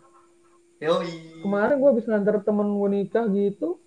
yoi. 0.83 1.11
Kemarin 1.39 1.75
gue 1.79 1.89
habis 1.89 2.05
nganter 2.07 2.35
temen 2.43 2.67
gue 2.75 2.89
nikah 2.91 3.25
gitu 3.31 3.79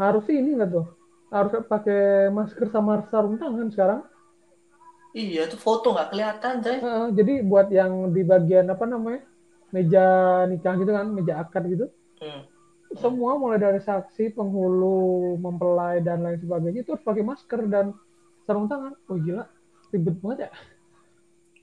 harus 0.00 0.24
ini 0.32 0.56
nggak 0.56 0.70
tuh? 0.72 0.86
Harus 1.30 1.52
pakai 1.68 2.32
masker 2.32 2.66
sama 2.72 3.06
sarung 3.12 3.36
tangan 3.38 3.68
sekarang. 3.70 4.00
Iya 5.12 5.50
tuh 5.50 5.58
foto 5.58 5.90
nggak 5.90 6.08
kelihatan 6.14 6.54
coy 6.62 6.78
Heeh, 6.78 7.06
jadi 7.18 7.32
buat 7.42 7.68
yang 7.74 8.14
di 8.14 8.22
bagian 8.22 8.66
apa 8.70 8.86
namanya? 8.86 9.26
Meja 9.70 10.06
nikah 10.50 10.74
gitu 10.78 10.90
kan 10.90 11.06
meja 11.10 11.38
akad 11.42 11.64
gitu. 11.70 11.86
Hmm. 12.20 12.44
semua 12.90 13.38
mulai 13.38 13.56
dari 13.62 13.78
saksi 13.78 14.34
penghulu 14.34 15.38
mempelai 15.38 16.02
dan 16.02 16.26
lain 16.26 16.42
sebagainya 16.42 16.82
itu 16.82 16.90
harus 16.98 17.06
pakai 17.06 17.22
masker 17.22 17.60
dan 17.70 17.94
sarung 18.42 18.66
tangan. 18.66 18.98
Oh 19.06 19.14
gila. 19.14 19.46
Ribet 19.94 20.18
banget 20.18 20.38
ya. 20.46 20.50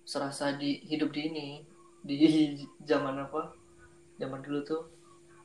Serasa 0.07 0.55
di 0.55 0.79
hidup 0.87 1.11
di 1.11 1.21
ini 1.27 1.47
di 1.99 2.15
zaman 2.89 3.27
apa 3.27 3.56
zaman 4.17 4.39
dulu 4.41 4.59
tuh 4.65 4.81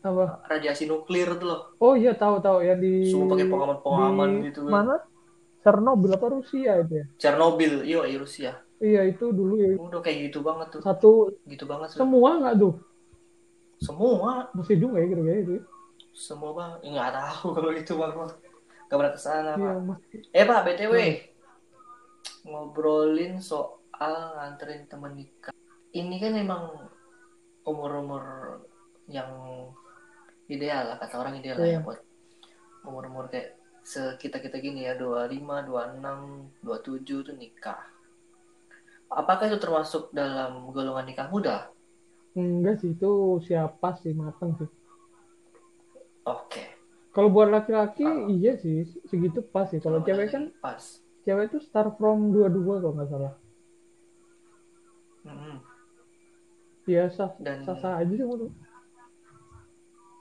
apa? 0.03 0.43
radiasi 0.51 0.91
nuklir 0.91 1.39
tuh 1.39 1.47
loh. 1.47 1.61
Oh 1.79 1.95
iya 1.95 2.13
tahu 2.19 2.43
tahu. 2.43 2.67
Yang 2.67 2.79
di 2.83 2.95
semua 3.07 3.39
pakai 3.39 3.47
pengaman 3.47 3.79
pengaman 3.81 4.31
gitu. 4.51 4.61
kan 4.67 4.73
mana? 4.73 4.97
Chernobyl 5.63 6.11
apa 6.19 6.27
Rusia 6.27 6.73
itu 6.83 6.93
ya? 6.99 7.07
Chernobyl 7.23 7.87
iya 7.87 8.01
iya 8.11 8.19
Rusia. 8.19 8.53
Iya 8.83 9.01
itu 9.07 9.31
dulu 9.31 9.55
ya. 9.63 9.79
Udah 9.79 10.03
kayak 10.03 10.33
gitu 10.33 10.43
banget 10.43 10.75
tuh. 10.75 10.81
Satu 10.83 11.31
gitu 11.47 11.65
banget 11.71 11.95
tuh. 11.95 12.03
semua 12.03 12.31
nggak 12.43 12.55
tuh? 12.59 12.75
Semua. 13.79 14.51
Masih 14.59 14.75
hidung 14.75 14.99
ya 14.99 15.07
kira-kira 15.07 15.39
itu 15.39 15.53
ya? 15.63 15.65
semua 16.13 16.53
bang. 16.53 16.73
Ya, 16.85 16.89
nggak 16.93 17.13
tahu 17.17 17.47
kalau 17.57 17.73
itu 17.73 17.93
bang. 17.97 18.13
Nggak 18.13 18.99
pernah 18.99 19.13
ke 19.15 19.21
sana 19.21 19.53
iya 19.57 19.71
pak 19.73 19.75
masih. 19.89 20.19
Eh 20.35 20.45
pak 20.45 20.61
btw 20.67 20.95
ngobrolin 22.43 23.39
soal 23.39 24.15
nganterin 24.35 24.85
temen 24.91 25.15
nikah. 25.15 25.55
Ini 25.95 26.17
kan 26.19 26.33
emang 26.35 26.65
umur-umur 27.63 28.25
yang 29.07 29.31
ideal 30.47 30.85
lah 30.85 30.97
kata 30.97 31.15
orang 31.17 31.39
ideal 31.39 31.57
lah 31.57 31.67
ya 31.67 31.73
Iya. 31.73 31.81
buat 31.81 32.01
umur-umur 32.83 33.27
kayak 33.27 33.55
sekitar 33.83 34.39
kita 34.39 34.59
gini 34.59 34.87
ya 34.87 34.95
25, 34.95 35.43
26, 35.67 36.63
27 36.63 37.03
tuh 37.23 37.35
nikah. 37.35 37.83
Apakah 39.09 39.45
itu 39.45 39.59
termasuk 39.59 40.09
dalam 40.11 40.71
golongan 40.71 41.05
nikah 41.05 41.29
muda? 41.29 41.69
enggak 42.33 42.81
sih 42.81 42.97
itu 42.97 43.13
siapa 43.43 43.93
sih 44.01 44.17
mateng 44.17 44.57
sih 44.57 44.65
Oke. 46.25 46.65
kalau 47.13 47.29
buat 47.29 47.53
laki-laki 47.53 48.01
Ah. 48.03 48.25
iya 48.27 48.57
sih 48.57 48.89
segitu 49.05 49.45
pas 49.45 49.69
sih 49.69 49.77
kalau 49.77 50.01
cewek 50.01 50.33
kan 50.33 50.49
pas. 50.57 50.81
cewek 51.21 51.53
itu 51.53 51.61
start 51.61 51.93
from 52.01 52.33
dua-dua 52.33 52.81
kalau 52.81 52.97
nggak 52.97 53.11
salah 53.11 53.35
Biasa 56.83 57.25
Dan 57.39 57.63
sah-sah 57.63 58.03
aja 58.03 58.13
sih 58.13 58.27
menurut 58.27 58.53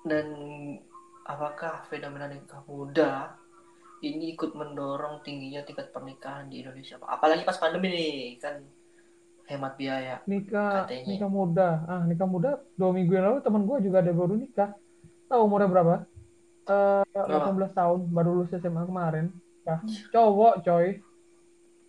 dan 0.02 0.26
apakah 1.30 1.86
fenomena 1.86 2.26
nikah 2.26 2.66
muda 2.66 3.38
ini 4.02 4.34
ikut 4.34 4.58
mendorong 4.58 5.22
tingginya 5.22 5.62
tingkat 5.62 5.94
pernikahan 5.94 6.50
di 6.50 6.66
Indonesia? 6.66 6.98
Apalagi 7.06 7.46
pas 7.46 7.62
pandemi 7.62 7.94
nih 7.94 8.14
kan 8.42 8.66
hemat 9.46 9.78
biaya. 9.78 10.18
nikah 10.26 10.90
Katanya. 10.90 11.06
nikah 11.06 11.30
muda 11.30 11.70
ah 11.86 12.02
nikah 12.10 12.26
muda 12.26 12.58
dua 12.74 12.90
minggu 12.98 13.14
yang 13.14 13.26
lalu 13.30 13.38
teman 13.46 13.62
gue 13.70 13.78
juga 13.86 14.02
ada 14.02 14.10
baru 14.10 14.34
nikah 14.42 14.70
tahu 15.30 15.42
umurnya 15.46 15.70
berapa 15.70 15.96
Eh 16.62 17.04
Berapa? 17.14 17.52
18 17.52 17.74
tahun 17.78 18.00
baru 18.10 18.30
lulus 18.38 18.54
SMA 18.54 18.82
kemarin 18.86 19.26
ya 19.62 19.78
cowok 20.10 20.66
coy 20.66 20.98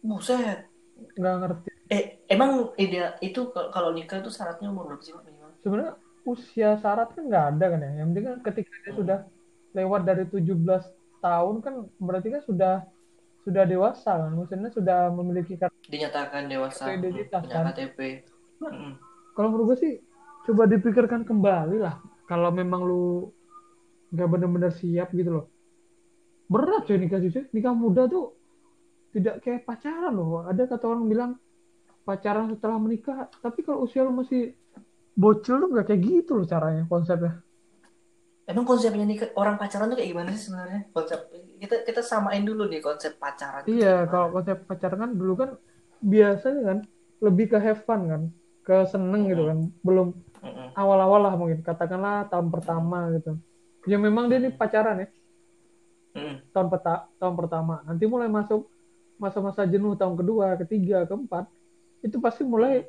Buset. 0.05 0.69
nggak 1.17 1.35
ngerti 1.41 1.72
Eh, 1.93 2.03
emang 2.27 2.73
ide 2.81 3.13
itu 3.21 3.41
kalau 3.53 3.93
nikah 3.93 4.25
itu 4.25 4.33
syaratnya 4.33 4.73
umur 4.73 4.89
berapa 4.89 5.05
sih 5.05 5.13
minimal? 5.13 5.53
sebenarnya 5.61 5.93
usia 6.25 6.71
syarat 6.81 7.13
kan 7.13 7.29
nggak 7.29 7.45
ada 7.53 7.65
kan 7.69 7.81
ya 7.83 7.91
yang 8.01 8.09
penting 8.11 8.25
kan 8.25 8.37
ketika 8.43 8.73
dia 8.73 8.89
Hmm. 8.89 8.99
sudah 9.05 9.19
lewat 9.73 10.01
dari 10.03 10.25
17 10.25 10.85
tahun 11.21 11.55
kan 11.61 11.75
berarti 11.99 12.29
kan 12.31 12.43
sudah 12.43 12.75
sudah 13.43 13.65
dewasa 13.67 14.11
kan 14.17 14.33
maksudnya 14.33 14.71
sudah 14.73 14.99
memiliki 15.13 15.55
kartu 15.55 15.75
Dinyatakan 15.85 16.47
dewasa, 16.47 16.83
Kartu 16.89 16.97
identitas, 17.03 17.43
hmm, 17.43 17.51
punya 17.51 17.61
kan? 17.61 17.75
KTP. 17.75 17.99
Nah. 18.63 18.71
Mm-mm. 18.71 18.93
kalau 19.35 19.49
menurut 19.51 19.67
gue 19.75 19.79
sih 19.83 19.93
coba 20.43 20.63
dipikirkan 20.65 21.23
kembali 21.23 21.77
lah 21.77 21.99
kalau 22.25 22.49
memang 22.51 22.81
lu 22.81 23.29
nggak 24.11 24.29
benar-benar 24.29 24.73
siap 24.73 25.13
gitu 25.13 25.31
loh 25.31 25.47
berat 26.47 26.87
cuy 26.87 26.97
nikah 26.97 27.19
cuy 27.19 27.43
nikah 27.51 27.75
muda 27.75 28.07
tuh 28.07 28.33
tidak 29.13 29.43
kayak 29.43 29.67
pacaran 29.67 30.15
loh 30.15 30.47
ada 30.47 30.65
kata 30.65 30.85
orang 30.87 31.05
bilang 31.07 31.31
pacaran 32.03 32.51
setelah 32.51 32.79
menikah 32.79 33.31
tapi 33.39 33.63
kalau 33.63 33.87
usia 33.87 34.03
lu 34.03 34.13
masih 34.15 34.55
bocil 35.13 35.61
tuh 35.61 35.69
nggak 35.71 35.87
kayak 35.93 36.03
gitu 36.03 36.41
loh 36.41 36.47
caranya 36.49 36.85
konsepnya. 36.89 37.41
Emang 38.43 38.67
konsepnya 38.67 39.07
nikah 39.07 39.31
orang 39.39 39.55
pacaran 39.55 39.87
tuh 39.87 39.97
kayak 39.97 40.11
gimana 40.11 40.35
sih 40.35 40.51
sebenarnya? 40.51 40.91
Konsep 40.91 41.31
kita 41.63 41.87
kita 41.87 42.03
samain 42.03 42.43
dulu 42.43 42.67
nih 42.67 42.83
konsep 42.83 43.15
pacaran. 43.21 43.63
iya 43.71 44.03
kalau 44.11 44.35
konsep 44.35 44.67
pacaran 44.67 44.99
kan 44.99 45.11
dulu 45.15 45.33
kan 45.39 45.51
biasanya 46.03 46.63
kan 46.67 46.79
lebih 47.23 47.55
ke 47.55 47.59
have 47.63 47.87
fun 47.87 48.11
kan 48.11 48.23
ke 48.67 48.77
seneng 48.91 49.31
gitu 49.31 49.47
kan. 49.47 49.59
Belum 49.87 50.09
awal-awal 50.75 51.21
lah 51.23 51.35
mungkin 51.39 51.63
katakanlah 51.63 52.27
tahun 52.27 52.51
pertama 52.51 53.15
gitu. 53.15 53.39
Ya 53.87 53.99
memang 54.01 54.27
dia 54.27 54.43
nih 54.43 54.51
pacaran 54.51 55.07
ya. 55.07 55.09
Tahun 56.51 56.67
peta 56.67 57.07
tahun 57.23 57.35
pertama. 57.39 57.87
Nanti 57.87 58.05
mulai 58.11 58.27
masuk 58.27 58.67
masa-masa 59.23 59.63
jenuh 59.71 59.95
tahun 59.95 60.19
kedua 60.19 60.59
ketiga 60.59 61.07
keempat 61.07 61.47
itu 62.03 62.17
pasti 62.19 62.43
mulai 62.43 62.83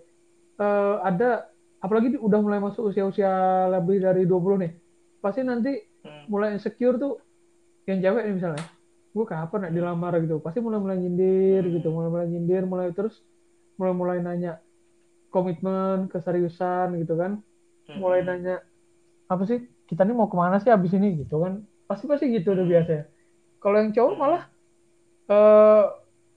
eh, 0.60 0.96
ada 1.02 1.50
apalagi 1.80 2.16
udah 2.18 2.40
mulai 2.40 2.60
masuk 2.62 2.90
usia-usia 2.94 3.30
lebih 3.70 4.02
dari 4.02 4.24
20 4.26 4.58
nih. 4.62 4.72
Pasti 5.22 5.42
nanti 5.42 5.72
Mm. 6.04 6.28
mulai 6.28 6.52
insecure 6.52 7.00
tuh 7.00 7.16
yang 7.88 8.04
cewek 8.04 8.28
nih 8.28 8.36
misalnya. 8.36 8.64
Gue 9.16 9.24
kapan 9.24 9.68
ya 9.68 9.70
dilamar 9.72 10.20
gitu? 10.20 10.44
Pasti 10.44 10.60
mulai 10.60 10.84
mulai 10.84 11.00
nyindir 11.00 11.64
Hmm. 11.64 11.74
gitu 11.80 11.88
mulai 11.96 12.10
mulai 12.12 12.28
nyindir 12.28 12.64
mulai 12.68 12.92
terus 12.92 13.24
mulai 13.80 13.96
mulai 13.96 14.18
nanya 14.20 14.60
komitmen 15.32 16.12
keseriusan 16.12 17.00
gitu 17.00 17.16
kan. 17.16 17.40
Mm-mm. 17.88 18.00
mulai 18.04 18.20
nanya 18.24 18.60
apa 19.32 19.44
sih? 19.48 19.64
Kita 19.88 20.04
nih 20.04 20.12
mau 20.12 20.28
ke 20.28 20.36
mana 20.36 20.60
sih 20.60 20.72
abis 20.72 20.92
ini? 20.92 21.24
Gitu 21.24 21.36
kan. 21.40 21.64
Pasti 21.88 22.04
pasti 22.04 22.28
gitu 22.32 22.52
udah 22.52 22.68
biasa 22.68 22.92
kalau 23.64 23.80
yang 23.80 23.96
cowok 23.96 24.14
malah 24.20 24.44
eh 25.32 25.84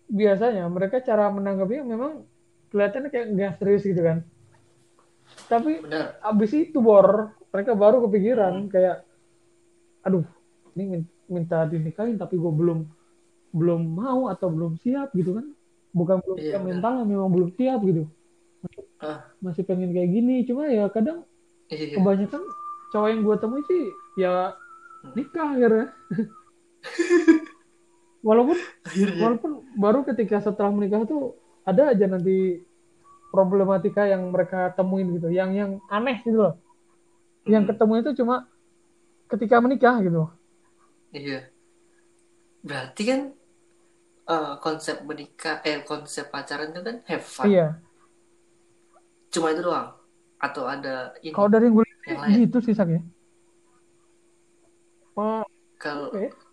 biasanya 0.06 0.70
mereka 0.70 1.02
cara 1.02 1.26
menanggapinya 1.26 1.82
memang 1.82 2.12
kelihatannya 2.76 3.08
kayak 3.08 3.26
nggak 3.32 3.52
serius 3.56 3.82
gitu 3.82 3.98
kan 3.98 4.20
tapi 5.48 5.80
Bener. 5.80 6.20
abis 6.20 6.52
itu 6.54 6.76
bor 6.78 7.32
mereka 7.48 7.72
baru 7.72 8.04
kepikiran 8.04 8.68
kayak 8.68 9.00
aduh 10.02 10.28
ini 10.72 10.84
min- 10.92 11.10
minta 11.26 11.64
dinikahin 11.64 12.14
tapi 12.14 12.36
gue 12.36 12.52
belum 12.52 12.84
belum 13.50 13.80
mau 13.88 14.28
atau 14.28 14.46
belum 14.46 14.76
siap 14.76 15.10
gitu 15.10 15.32
kan 15.32 15.48
bukan 15.90 16.20
belum 16.20 16.36
Iya, 16.36 16.44
siap 16.46 16.60
benar. 16.60 16.68
mentalnya 16.70 17.04
memang 17.04 17.28
belum 17.28 17.50
siap 17.50 17.80
gitu 17.82 18.04
Ah. 18.96 19.24
masih 19.38 19.62
pengen 19.62 19.90
kayak 19.90 20.10
gini 20.10 20.44
cuma 20.44 20.66
ya 20.66 20.88
kadang 20.88 21.24
Iya. 21.66 21.96
kebanyakan 21.96 22.42
cowok 22.88 23.08
yang 23.08 23.20
gue 23.22 23.36
temui 23.36 23.62
sih 23.64 23.82
ya 24.16 24.52
nikah 25.12 25.48
akhirnya 25.50 25.86
walaupun 28.22 28.56
Akhirnya. 28.82 29.20
walaupun 29.20 29.50
baru 29.74 30.00
ketika 30.04 30.40
setelah 30.40 30.70
menikah 30.70 31.04
tuh 31.04 31.36
ada 31.70 31.82
aja 31.92 32.06
nanti 32.14 32.62
problematika 33.34 34.02
yang 34.08 34.22
mereka 34.34 34.72
temuin 34.76 35.08
gitu 35.16 35.28
yang 35.38 35.50
yang 35.52 35.70
aneh 35.92 36.16
gitu 36.26 36.38
loh 36.40 36.54
yang 37.46 37.64
Hmm. 37.64 37.68
ketemu 37.68 37.92
itu 38.02 38.10
cuma 38.22 38.36
ketika 39.32 39.56
menikah 39.64 39.96
gitu 40.06 40.28
Iya. 41.12 41.52
Berarti 42.66 43.02
kan 43.10 43.20
eh, 44.32 44.52
konsep 44.64 44.96
menikah, 45.08 45.54
eh 45.68 45.78
konsep 45.90 46.24
pacaran 46.34 46.68
itu 46.72 46.80
kan 46.88 46.96
have 47.10 47.26
fun. 47.36 47.50
iya 47.50 47.82
Cuma 49.32 49.46
itu 49.52 49.62
doang. 49.66 49.88
Atau 50.44 50.64
ada 50.74 50.90
ini 51.28 51.34
kalau 51.34 51.48
dari 51.54 51.66
yang 51.66 51.74
gue 51.74 51.84
lihat 51.88 52.00
yang 52.08 52.18
sih 52.24 52.24
lain. 52.24 52.40
gitu 52.40 52.56
sih 52.66 52.74
sak 52.78 52.88
ya 52.94 53.00
Oh, 55.16 55.42
Kalau 55.82 56.08
oke. 56.12 56.45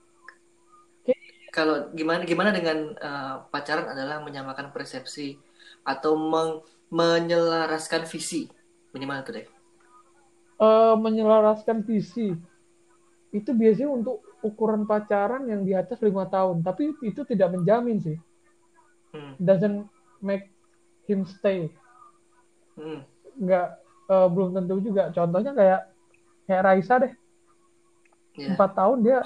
Kalau 1.53 1.93
gimana 1.93 2.25
gimana 2.25 2.49
dengan 2.49 2.97
eh, 2.97 3.35
pacaran 3.53 3.93
adalah 3.93 4.25
menyamakan 4.25 4.73
persepsi 4.73 5.37
atau 5.85 6.17
meng- 6.17 6.65
menyelaraskan 6.89 8.09
visi? 8.09 8.49
Minimal 8.89 9.21
itu 9.21 9.31
deh. 9.37 9.47
Eh, 10.57 10.95
menyelaraskan 10.97 11.85
visi. 11.85 12.33
Itu 13.29 13.53
biasanya 13.53 13.93
untuk 13.93 14.25
ukuran 14.41 14.89
pacaran 14.89 15.45
yang 15.45 15.61
di 15.61 15.77
atas 15.77 16.01
lima 16.01 16.25
tahun. 16.25 16.65
Tapi 16.65 16.97
itu 17.05 17.21
tidak 17.21 17.53
menjamin 17.53 18.01
sih. 18.01 18.17
Hmm. 19.13 19.37
doesn't 19.37 19.85
make 20.25 20.49
him 21.05 21.21
stay. 21.21 21.69
Hmm. 22.73 23.05
nggak 23.37 23.67
eh, 24.09 24.27
belum 24.33 24.57
tentu 24.57 24.81
juga. 24.81 25.13
Contohnya 25.13 25.53
kayak 25.53 25.81
kayak 26.49 26.65
Raisa 26.65 26.97
deh 26.97 27.13
Ya. 28.33 28.57
empat 28.57 28.73
tahun 28.73 29.05
dia 29.05 29.21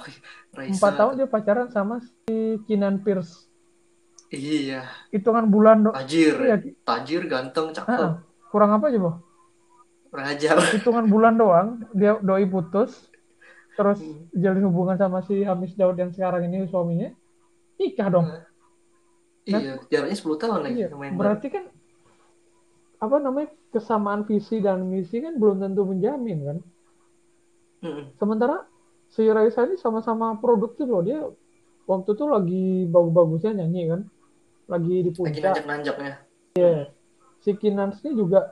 Raisa 0.52 0.72
empat 0.76 0.94
tahun 1.00 1.14
dia 1.16 1.28
pacaran 1.32 1.68
sama 1.72 2.04
si 2.04 2.60
Kinan 2.68 3.00
Pierce 3.08 3.48
Iya, 4.28 4.84
hitungan 5.16 5.48
bulan 5.48 5.88
do 5.88 5.96
tajir, 5.96 6.36
iya. 6.44 6.60
Tajir, 6.84 7.32
ganteng, 7.32 7.72
cakep, 7.72 7.96
ah, 7.96 8.20
kurang 8.52 8.76
apa 8.76 8.92
aja 8.92 9.00
boh 9.00 9.16
raja. 10.12 10.60
hitungan 10.76 11.08
bulan 11.08 11.40
doang 11.40 11.68
dia 11.96 12.20
doi 12.20 12.44
putus. 12.44 13.08
Terus 13.78 14.02
Hmm. 14.02 14.26
jalin 14.34 14.66
hubungan 14.68 14.98
sama 14.98 15.22
si 15.22 15.46
Hamis 15.46 15.78
Daud 15.78 15.96
yang 16.02 16.10
sekarang 16.10 16.50
ini 16.50 16.66
suaminya. 16.66 17.14
Nikah 17.78 18.10
dong. 18.10 18.28
Iya, 19.48 19.80
jaraknya 19.88 20.18
10 20.18 20.36
tahun 20.44 20.60
lagi 20.60 20.76
iya. 20.84 20.92
main 20.92 21.16
berarti 21.16 21.48
kan 21.48 21.72
apa 23.00 23.16
namanya 23.16 23.48
kesamaan 23.72 24.28
visi 24.28 24.60
dan 24.60 24.84
misi 24.84 25.24
kan 25.24 25.40
belum 25.40 25.64
tentu 25.64 25.88
menjamin 25.88 26.40
kan? 26.44 26.58
Mm-mm. 27.80 28.12
sementara 28.20 28.68
si 29.08 29.24
Raisa 29.26 29.64
ini 29.64 29.76
sama-sama 29.76 30.36
produktif 30.36 30.86
loh. 30.86 31.02
Dia 31.02 31.24
waktu 31.84 32.10
itu 32.12 32.26
lagi 32.26 32.64
bagus-bagusnya 32.86 33.52
nyanyi 33.56 33.82
kan. 33.88 34.02
Lagi 34.68 34.96
di 35.00 35.10
Lagi 35.10 35.18
puncak. 35.18 35.64
nanjak-nanjaknya. 35.64 36.14
si 37.38 37.54
Kinans 37.54 38.02
ini 38.02 38.18
juga 38.18 38.52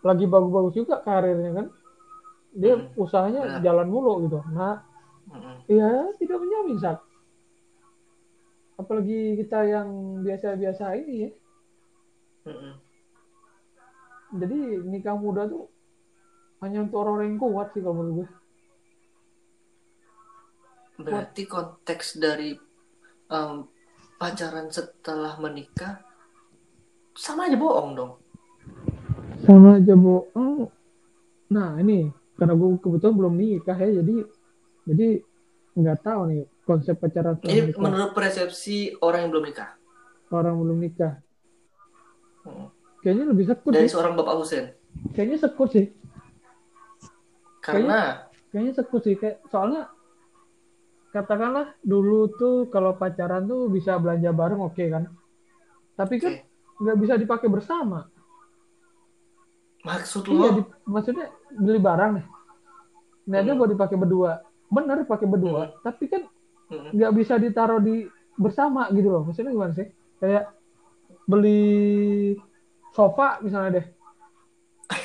lagi 0.00 0.24
bagus-bagus 0.24 0.74
juga 0.74 0.98
karirnya 0.98 1.52
kan. 1.54 1.66
Dia 2.52 2.74
Hmm, 2.74 2.88
usahanya 2.96 3.42
benar. 3.46 3.60
jalan 3.62 3.88
mulu 3.88 4.12
gitu. 4.24 4.38
Nah 4.50 4.82
Mm-mm. 5.28 5.56
ya 5.66 5.90
tidak 6.16 6.36
menjamin 6.36 6.76
sak. 6.76 6.98
Apalagi 8.74 9.38
kita 9.38 9.62
yang 9.62 9.88
biasa-biasa 10.20 10.96
ini 10.96 11.14
ya. 11.22 11.30
Mm-mm. 12.42 12.74
jadi 14.32 14.58
nikah 14.82 15.14
muda 15.14 15.44
tuh 15.44 15.68
hanya 16.58 16.82
untuk 16.82 17.04
orang-orang 17.04 17.36
yang 17.36 17.38
kuat 17.38 17.68
sih 17.70 17.78
kalau 17.78 18.00
menurut 18.00 18.14
gue 18.16 18.28
Berarti 21.04 21.42
konteks 21.44 22.06
dari 22.16 22.50
em, 23.28 23.56
pacaran 24.14 24.68
setelah 24.68 25.34
menikah 25.36 25.98
sama 27.12 27.44
aja 27.44 27.54
bohong 27.54 27.92
dong. 27.92 28.12
sama 29.42 29.74
aja 29.74 29.92
bohong 29.92 30.70
nah 31.48 31.76
ini 31.76 32.06
karena 32.34 32.54
gue 32.54 32.68
kebetulan 32.78 33.12
belum 33.12 33.34
nikah 33.34 33.74
ya 33.74 33.98
jadi 33.98 34.14
jadi 34.84 35.08
nggak 35.74 35.98
tahu 36.00 36.20
nih 36.26 36.42
konsep 36.62 36.94
pacaran 36.94 37.36
Ini 37.42 37.74
menurut 37.74 38.12
persepsi 38.12 38.96
orang 38.96 39.26
yang 39.26 39.30
belum 39.30 39.44
nikah. 39.44 39.70
orang 40.30 40.54
belum 40.56 40.78
nikah 40.78 41.14
Mm. 42.42 42.66
kayaknya 42.98 43.24
lebih 43.28 43.44
sekut 43.46 43.70
Dari 43.70 43.84
sih 43.84 43.92
seorang 43.92 44.14
Bapak 44.14 44.34
Husen. 44.36 44.64
kayaknya 45.12 45.38
sekut 45.38 45.68
sih 45.70 45.86
Karena 47.58 48.26
kayaknya 48.48 48.72
sekut 48.74 48.98
sih 49.00 49.14
kayak 49.14 49.42
soalnya 49.46 49.86
katakanlah 51.12 51.76
dulu 51.84 52.32
tuh 52.34 52.66
kalau 52.72 52.96
pacaran 52.96 53.44
tuh 53.44 53.68
bisa 53.68 54.00
belanja 54.00 54.32
bareng 54.32 54.60
oke 54.64 54.84
kan? 54.88 55.04
Tapi 55.94 56.14
kan 56.18 56.32
nggak 56.80 56.96
bisa 56.98 57.14
dipakai 57.20 57.52
bersama. 57.52 58.08
Maksud 59.82 60.22
iya 60.30 60.48
lo? 60.50 60.62
di- 60.62 60.70
maksudnya 60.86 61.26
beli 61.52 61.80
barang 61.82 62.10
nih. 62.16 62.26
Niatnya 63.28 63.52
Hmm. 63.54 63.60
buat 63.60 63.70
dipakai 63.70 63.96
berdua. 63.98 64.32
Bener 64.72 65.04
pakai 65.04 65.26
berdua. 65.28 65.74
Tapi 65.84 66.04
kan 66.08 66.22
Mm-mm. 66.72 66.90
nggak 66.96 67.12
bisa 67.12 67.34
ditaruh 67.36 67.78
di 67.82 68.06
bersama 68.38 68.88
gitu 68.90 69.08
loh. 69.10 69.22
Maksudnya 69.26 69.52
gimana 69.52 69.74
sih? 69.76 69.86
Kayak 70.16 70.54
beli 71.28 72.34
sofa 72.94 73.42
misalnya 73.44 73.82
deh. 73.82 73.86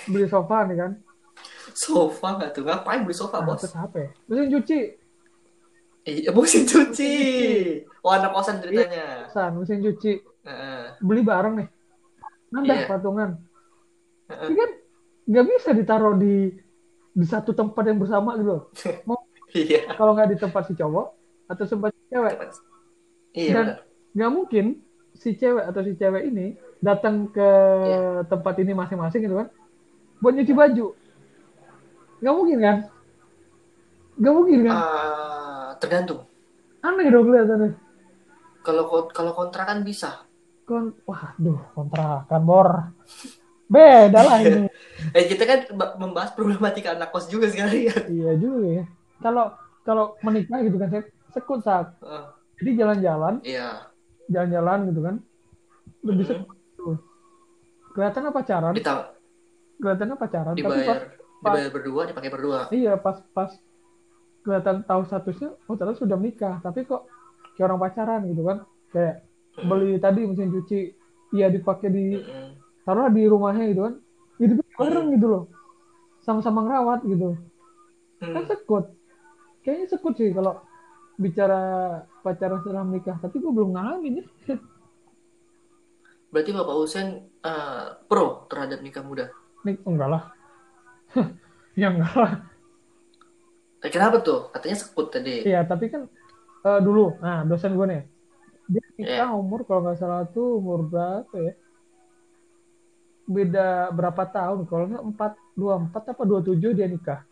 Beli 0.07 0.25
sofa 0.29 0.57
nih 0.69 0.77
kan. 0.77 0.91
Sofa 1.73 2.27
nggak 2.37 2.49
tuh? 2.55 2.63
Ngapain 2.63 3.01
beli 3.03 3.15
sofa 3.17 3.43
nah, 3.43 3.45
bos? 3.53 3.59
terus 3.65 3.75
apa 3.75 3.97
ya? 3.99 4.09
Mesin 4.29 4.47
cuci 4.53 4.77
Iya 6.07 6.31
mesin 6.35 6.63
cuci. 6.63 7.13
Oh 7.99 8.09
anak 8.09 8.31
kosan 8.31 8.63
ceritanya. 8.63 9.27
san 9.27 9.51
mesin 9.53 9.83
cuci 9.83 10.23
Heeh. 10.41 10.95
beli 11.01 11.21
bareng 11.21 11.59
nih 11.59 11.67
nambah 12.47 12.71
Iya. 12.73 12.87
patungan 12.87 13.29
Heeh. 14.25 14.47
Ini 14.47 14.55
kan 14.55 14.71
nggak 15.27 15.45
bisa 15.45 15.69
ditaruh 15.71 16.15
di 16.15 16.55
di 17.11 17.25
satu 17.25 17.51
tempat 17.51 17.83
yang 17.83 17.99
bersama 17.99 18.39
gitu 18.39 18.47
loh 18.49 18.63
mau 19.07 19.19
Iya. 19.51 19.91
kalau 19.93 20.11
nggak 20.13 20.31
di 20.31 20.37
tempat 20.37 20.63
si 20.65 20.73
cowok 20.73 21.07
atau 21.45 21.63
tempat 21.65 21.91
si 21.91 22.01
cewek 22.07 22.35
Iya 23.33 23.51
Dan- 23.53 23.77
nggak 24.15 24.31
mungkin 24.31 24.65
si 25.13 25.35
cewek 25.35 25.65
atau 25.65 25.81
si 25.81 25.93
cewek 25.93 26.23
ini 26.25 26.55
datang 26.79 27.27
ke 27.27 27.49
Iya. 27.83 28.23
tempat 28.23 28.55
ini 28.57 28.71
masing-masing 28.71 29.21
gitu 29.21 29.35
kan 29.35 29.51
buat 30.17 30.31
nyuci 30.31 30.55
baju 30.55 30.95
nggak 32.17 32.33
mungkin 32.33 32.57
kan 32.57 32.77
nggak 34.15 34.33
mungkin 34.33 34.59
kan 34.63 34.73
Ah, 34.73 35.36
tergantung. 35.77 36.25
aneh 36.79 37.07
dong 37.07 37.25
kelihatannya 37.25 37.71
Kalau 38.59 38.83
kalau 39.07 39.31
kontrakan 39.33 39.81
bisa. 39.81 40.27
kon 40.61 40.91
waduh 41.03 41.57
kontrakan 41.71 42.41
bor 42.43 42.69
beda 43.65 44.19
lah 44.19 44.37
ini 44.39 44.67
Eh 45.15 45.23
kita 45.25 45.43
kan 45.43 45.59
ba- 45.73 45.95
membahas 45.95 46.31
problematika 46.31 46.91
anak 46.91 47.09
kos 47.09 47.27
juga 47.27 47.47
sekalian. 47.47 48.03
iya 48.07 48.31
juga 48.35 48.67
ya 48.73 48.85
kalau 49.17 49.51
kalau 49.81 50.05
menikah 50.19 50.59
gitu 50.59 50.75
kan 50.75 50.89
se- 50.89 51.11
sekut 51.31 51.59
saat 51.61 51.95
Heeh. 51.97 52.23
jadi 52.57 52.71
jalan-jalan 52.77 53.33
Iya. 53.41 53.87
jalan-jalan 54.27 54.79
gitu 54.85 54.99
kan 55.01 55.15
lebih 56.01 56.23
Mhm. 56.23 56.29
sekut 56.29 56.47
tuh. 56.75 56.95
kelihatannya 57.91 58.31
pacaran 58.31 58.73
Dita- 58.73 59.07
kelihatannya 59.77 60.15
pacaran 60.15 60.51
tapi 60.51 60.61
pas 60.61 60.75
dibayar 60.75 60.99
dibayar 61.39 61.71
berdua 61.71 62.01
dipakai 62.05 62.29
berdua. 62.29 62.59
iya 62.69 62.93
pas 62.95 63.23
pas 63.29 63.51
kelihatan 64.47 64.87
tahu 64.87 65.03
statusnya 65.03 65.51
oh 65.67 65.75
ternyata 65.75 65.99
sudah 65.99 66.15
menikah. 66.15 66.63
Tapi 66.63 66.87
kok 66.87 67.03
kayak 67.59 67.67
orang 67.67 67.81
pacaran 67.83 68.21
gitu 68.31 68.47
kan? 68.47 68.57
Kayak 68.95 69.27
beli 69.59 69.99
tadi 69.99 70.23
mesin 70.23 70.55
cuci 70.55 70.79
iya 71.35 71.51
dipakai 71.51 71.91
di 71.91 72.23
taruhlah 72.87 73.11
di 73.11 73.27
rumahnya 73.27 73.65
gitu 73.75 73.81
kan? 73.83 73.93
Itu 74.39 74.63
bareng 74.79 75.07
gitu 75.19 75.27
loh. 75.27 75.43
Sama-sama 76.23 76.63
ngerawat 76.63 77.03
gitu. 77.03 77.35
Kan 78.23 78.43
sekut. 78.47 78.95
Kayaknya 79.67 79.85
sekut 79.91 80.13
sih 80.15 80.31
kalau 80.31 80.63
bicara 81.19 81.61
pacaran 82.23 82.63
setelah 82.63 82.87
menikah. 82.87 83.19
Tapi 83.19 83.35
gue 83.43 83.51
belum 83.51 83.75
ngalamin 83.75 84.23
ya. 84.23 84.25
Berarti 86.31 86.51
Bapak 86.55 86.75
Husen 86.79 87.27
eh, 87.43 87.85
pro 88.07 88.47
terhadap 88.47 88.79
nikah 88.79 89.03
muda. 89.03 89.27
Nik 89.67 89.83
enggak 89.83 90.07
lah. 90.07 90.23
Ya 91.77 91.93
enggak 91.93 92.09
lah 92.17 92.46
kenapa 93.79 94.19
tuh? 94.19 94.49
Katanya 94.49 94.75
sekut 94.75 95.07
tadi. 95.09 95.45
iya 95.45 95.61
tapi 95.63 95.87
kan 95.87 96.09
eh, 96.63 96.79
dulu 96.81 97.15
nah 97.19 97.43
dosen 97.43 97.73
gue 97.73 97.87
nih 97.87 98.03
dia 98.67 98.83
nikah 98.97 99.29
Iya. 99.29 99.31
umur 99.31 99.63
kalau 99.63 99.85
nggak 99.85 99.95
salah 99.95 100.27
tuh 100.27 100.59
umur 100.59 100.85
berapa 100.85 101.35
ya 101.37 101.53
beda 103.27 103.67
berapa 103.91 104.23
tahun 104.23 104.63
kalau 104.65 104.83
nggak 104.87 105.03
empat 105.03 105.31
dua 105.51 105.73
empat 105.77 106.03
apa 106.11 106.23
dua 106.23 106.39
tujuh 106.39 106.71
dia 106.71 106.87
nikah 106.87 107.23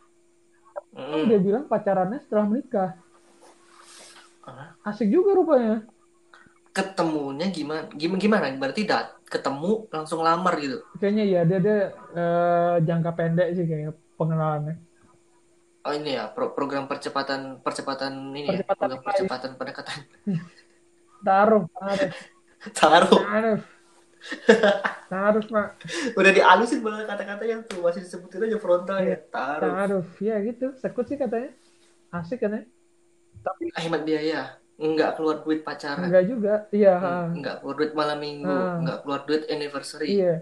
Mm-mm. 0.91 1.27
dia 1.27 1.39
bilang 1.39 1.65
pacarannya 1.65 2.19
setelah 2.21 2.45
menikah 2.45 2.91
Ah, 4.45 4.77
asik 4.85 5.09
juga 5.09 5.33
rupanya 5.33 5.89
Ketemunya 6.69 7.49
gimana? 7.49 7.89
Gimana? 7.89 8.19
Gimana? 8.21 8.45
Berarti 8.61 8.85
dat 8.85 9.15
ketemu 9.25 9.89
langsung 9.89 10.21
lamar 10.21 10.53
gitu. 10.61 10.85
kayaknya 11.01 11.23
ya 11.25 11.41
dia 11.41 11.57
dia 11.57 11.77
eh, 12.13 12.75
jangka 12.79 13.11
pendek 13.11 13.47
sih 13.57 13.65
kayaknya 13.65 13.91
pengenalannya 14.13 14.84
Oh 15.85 15.93
ini 15.93 16.11
ya 16.11 16.25
pro- 16.27 16.49
program 16.49 16.85
percepatan 16.85 17.61
percepatan 17.61 18.11
ini 18.31 18.49
ya, 18.49 18.57
Percepatan 18.57 18.77
program 18.89 18.97
live. 18.97 19.05
percepatan 19.05 19.51
pendekatan. 19.53 19.97
taruh 21.21 21.63
taruh 21.77 22.09
Taruh. 22.73 23.09
taruh 23.21 23.59
taruh 25.07 25.43
pak 25.45 25.67
Udah 26.13 26.31
dialusin 26.31 26.81
banget 26.81 27.05
kata-katanya 27.05 27.55
tuh 27.63 27.79
masih 27.79 28.01
disebutin 28.01 28.41
aja 28.43 28.57
frontalnya. 28.57 29.05
Iya. 29.07 29.17
Taruh. 29.27 29.71
taruh 29.71 30.05
ya 30.19 30.35
gitu 30.41 30.73
sekut 30.75 31.05
sih 31.05 31.15
katanya 31.15 31.53
asik 32.11 32.41
katanya 32.41 32.65
tapi 33.37 33.69
Hemat 33.71 34.01
biaya. 34.01 34.57
Enggak 34.75 35.15
keluar 35.15 35.39
duit 35.39 35.61
pacaran. 35.61 36.03
enggak 36.03 36.25
juga 36.25 36.53
iya 36.69 36.97
Enggak 37.29 37.61
keluar 37.61 37.75
duit 37.77 37.93
malam 37.93 38.17
minggu, 38.17 38.49
Ah. 38.49 38.75
enggak 38.75 38.97
keluar 38.99 39.21
duit 39.23 39.45
anniversary, 39.47 40.07
iya 40.11 40.41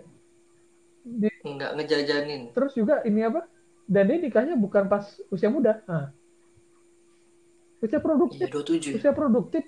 Di- 1.03 1.43
enggak 1.43 1.75
ngejajanin. 1.75 2.49
terus 2.49 2.73
juga 2.73 3.03
ini 3.03 3.21
apa 3.21 3.43
dan 3.87 4.03
dia 4.07 4.17
nikahnya 4.19 4.55
bukan 4.55 4.87
pas 4.87 5.03
usia 5.29 5.51
muda. 5.51 5.83
Nah. 5.87 6.11
usia 7.83 7.99
produktif. 7.99 8.47
Iya 8.47 8.63
27. 8.63 8.95
usia 8.95 9.11
produktif 9.11 9.63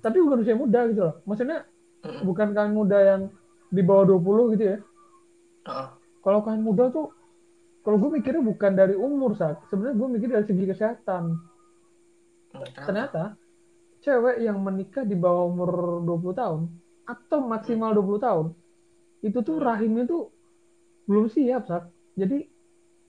tapi 0.00 0.18
bukan 0.24 0.40
usia 0.40 0.56
muda 0.56 0.88
gitu 0.88 1.00
loh. 1.04 1.14
Maksudnya 1.28 1.68
Mm-mm. 2.02 2.24
bukan 2.24 2.48
kalian 2.56 2.74
muda 2.74 2.98
yang 2.98 3.22
di 3.68 3.82
bawah 3.84 4.04
20 4.08 4.54
gitu 4.56 4.64
ya? 4.64 4.78
Heeh. 5.62 5.88
kalau 6.22 6.42
kalian 6.42 6.62
muda 6.66 6.90
tuh 6.90 7.14
kalau 7.82 7.98
gue 7.98 8.18
mikirnya 8.18 8.42
bukan 8.42 8.72
dari 8.74 8.94
umur 8.94 9.34
saat 9.34 9.62
sebenarnya 9.70 9.94
gue 9.98 10.08
mikir 10.10 10.28
dari 10.30 10.46
segi 10.46 10.64
kesehatan. 10.70 11.38
Ternyata 12.78 13.38
cewek 14.02 14.42
yang 14.42 14.58
menikah 14.58 15.06
di 15.06 15.14
bawah 15.14 15.46
umur 15.46 15.70
20 16.02 16.34
tahun 16.34 16.60
atau 17.06 17.38
maksimal 17.46 17.94
20 17.94 18.26
tahun 18.26 18.46
itu 19.22 19.38
tuh 19.42 19.56
rahimnya 19.62 20.06
tuh 20.06 20.30
belum 21.06 21.30
siap 21.30 21.66
sak 21.66 21.90
jadi 22.18 22.46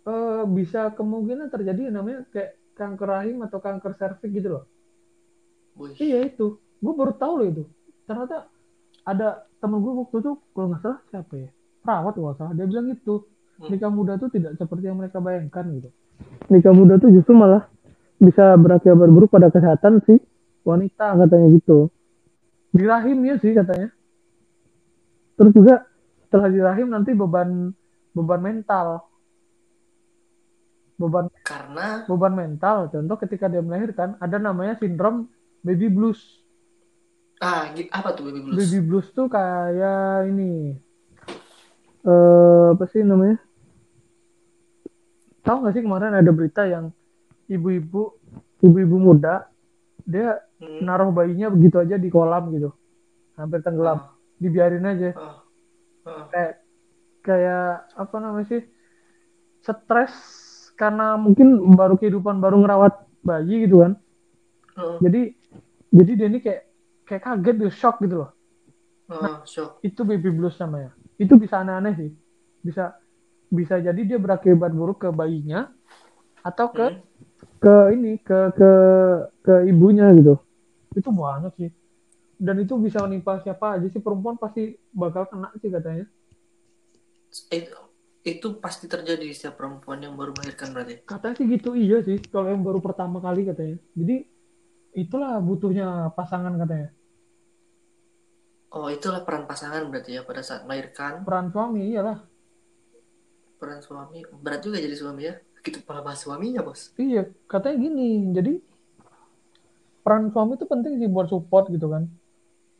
eh, 0.08 0.44
bisa 0.48 0.92
kemungkinan 0.96 1.48
terjadi 1.52 1.92
namanya 1.92 2.28
kayak 2.32 2.60
kanker 2.74 3.08
rahim 3.08 3.38
atau 3.46 3.60
kanker 3.62 3.94
serviks 3.96 4.34
gitu 4.34 4.50
loh. 4.60 4.64
Wih, 5.78 5.94
iya 6.02 6.26
itu. 6.26 6.58
Gue 6.84 6.94
baru 6.94 7.14
tahu 7.16 7.34
loh 7.42 7.48
itu. 7.50 7.64
Ternyata 8.06 8.50
ada 9.04 9.48
temen 9.58 9.80
gue 9.80 9.94
waktu 9.94 10.16
itu 10.22 10.32
kalau 10.54 10.68
nggak 10.74 10.82
salah 10.84 11.00
siapa 11.10 11.34
ya? 11.38 11.50
Perawat 11.82 12.14
kalau 12.16 12.36
salah. 12.38 12.54
Dia 12.54 12.66
bilang 12.68 12.90
gitu. 12.92 13.28
Hmm. 13.54 13.70
nikah 13.70 13.94
muda 13.94 14.18
tuh 14.18 14.34
tidak 14.34 14.58
seperti 14.58 14.90
yang 14.90 14.98
mereka 14.98 15.22
bayangkan 15.22 15.62
gitu. 15.78 15.90
Nikah 16.50 16.74
muda 16.74 16.98
tuh 16.98 17.14
justru 17.14 17.38
malah 17.38 17.70
bisa 18.18 18.58
berakibat 18.58 19.10
buruk 19.14 19.30
pada 19.30 19.54
kesehatan 19.54 20.02
si 20.10 20.18
wanita 20.66 21.14
katanya 21.22 21.48
gitu. 21.54 21.94
Di 22.74 22.82
rahimnya 22.82 23.38
sih 23.38 23.54
katanya. 23.54 23.94
Terus 25.38 25.54
juga 25.54 25.86
setelah 26.26 26.50
di 26.50 26.60
rahim 26.66 26.90
nanti 26.90 27.14
beban 27.14 27.70
beban 28.18 28.42
mental 28.42 29.06
beban 31.00 31.28
Karena 31.42 32.06
beban 32.06 32.34
mental. 32.34 32.90
Contoh 32.90 33.18
ketika 33.22 33.50
dia 33.50 33.62
melahirkan 33.62 34.16
ada 34.22 34.38
namanya 34.38 34.78
sindrom 34.78 35.30
baby 35.66 35.90
blues. 35.90 36.42
Ah 37.42 37.68
apa 37.72 38.10
tuh 38.16 38.30
baby 38.32 38.42
blues? 38.46 38.58
baby 38.58 38.80
blues 38.84 39.08
tuh 39.12 39.28
kayak 39.28 40.30
ini. 40.32 40.78
Eh 42.04 42.68
apa 42.74 42.84
sih 42.92 43.02
namanya? 43.02 43.42
Tahu 45.44 45.58
nggak 45.60 45.74
sih 45.76 45.84
kemarin 45.84 46.16
ada 46.16 46.32
berita 46.32 46.64
yang 46.64 46.94
ibu-ibu 47.52 48.16
ibu-ibu 48.64 48.96
muda 48.96 49.52
dia 50.08 50.40
Hmm. 50.64 50.80
naruh 50.88 51.12
bayinya 51.12 51.52
begitu 51.52 51.76
aja 51.76 52.00
di 52.00 52.08
kolam 52.08 52.56
gitu. 52.56 52.72
Hampir 53.36 53.60
tenggelam. 53.60 54.00
Ah, 54.00 54.16
dibiarin 54.40 54.88
aja. 54.88 55.12
Ah, 55.12 55.44
ah. 56.08 56.26
kayak 56.32 56.54
kayak 57.20 57.68
apa 58.00 58.16
namanya 58.24 58.48
sih? 58.48 58.64
Stres 59.64 60.16
karena 60.84 61.16
mungkin 61.16 61.48
baru 61.80 61.96
kehidupan 61.96 62.44
baru 62.44 62.60
ngerawat 62.60 63.08
bayi 63.24 63.64
gitu 63.64 63.88
kan. 63.88 63.96
Ah, 64.76 65.00
jadi 65.00 65.32
jadi 65.96 66.12
dia 66.20 66.28
ini 66.28 66.40
kayak 66.44 66.62
kayak 67.08 67.24
kaget 67.24 67.56
dia 67.56 67.72
shock 67.72 68.04
gitu 68.04 68.28
loh. 68.28 68.32
Ah, 69.08 69.48
shock. 69.48 69.80
itu 69.80 70.04
baby 70.04 70.28
blues 70.28 70.60
namanya. 70.60 70.92
Itu 71.16 71.40
bisa 71.40 71.64
aneh-aneh 71.64 71.94
sih. 71.96 72.12
Bisa 72.60 73.00
bisa 73.48 73.80
jadi 73.80 74.02
dia 74.04 74.20
berakibat 74.20 74.76
buruk 74.76 75.08
ke 75.08 75.10
bayinya 75.16 75.72
atau 76.44 76.68
ke 76.76 76.86
Hmm. 76.92 77.00
ke 77.64 77.76
ini 77.96 78.20
ke 78.20 78.40
ke 78.60 78.72
ke 79.40 79.54
ibunya 79.72 80.12
gitu. 80.20 80.36
Itu 80.92 81.16
banyak 81.16 81.54
sih. 81.56 81.72
Dan 82.36 82.60
itu 82.60 82.76
bisa 82.76 83.00
menimpa 83.08 83.40
siapa 83.40 83.80
aja 83.80 83.88
sih. 83.88 84.04
Perempuan 84.04 84.36
pasti 84.36 84.76
bakal 84.92 85.32
kena 85.32 85.48
sih 85.64 85.72
katanya. 85.72 86.04
Itu, 87.50 87.80
itu 88.24 88.56
pasti 88.64 88.88
terjadi 88.88 89.20
di 89.20 89.36
setiap 89.36 89.60
perempuan 89.60 90.00
yang 90.00 90.16
baru 90.16 90.32
melahirkan 90.32 90.72
berarti. 90.72 91.04
katanya 91.04 91.36
sih 91.36 91.48
gitu 91.52 91.70
iya 91.76 92.00
sih 92.00 92.18
kalau 92.32 92.48
yang 92.48 92.64
baru 92.64 92.80
pertama 92.80 93.20
kali 93.20 93.44
katanya 93.44 93.78
jadi 93.92 94.16
itulah 94.96 95.38
butuhnya 95.44 96.12
pasangan 96.16 96.56
katanya 96.60 96.90
Oh, 98.74 98.90
itulah 98.90 99.22
peran 99.22 99.46
pasangan 99.46 99.86
berarti 99.86 100.18
ya 100.18 100.26
pada 100.26 100.42
saat 100.42 100.66
melahirkan 100.66 101.22
peran 101.22 101.54
suami 101.54 101.94
iyalah 101.94 102.26
peran 103.62 103.80
suami. 103.80 104.26
Berat 104.44 104.60
juga 104.66 104.76
jadi 104.82 104.92
suami 104.98 105.22
ya. 105.30 105.38
Gitu 105.64 105.80
malah 105.88 106.04
bahas 106.04 106.20
suaminya, 106.20 106.60
Bos. 106.60 106.92
iya 107.00 107.30
katanya 107.48 107.78
gini 107.80 108.34
jadi 108.36 108.54
peran 110.04 110.28
suami 110.36 110.60
itu 110.60 110.68
penting 110.68 111.00
sih 111.00 111.08
buat 111.08 111.32
support 111.32 111.72
gitu 111.72 111.88
kan 111.88 112.12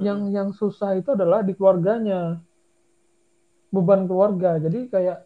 yang 0.04 0.28
yang 0.36 0.52
susah 0.52 1.00
itu 1.00 1.16
adalah 1.16 1.40
di 1.40 1.56
keluarganya 1.56 2.44
beban 3.72 4.04
keluarga 4.04 4.60
jadi 4.60 4.92
kayak 4.92 5.18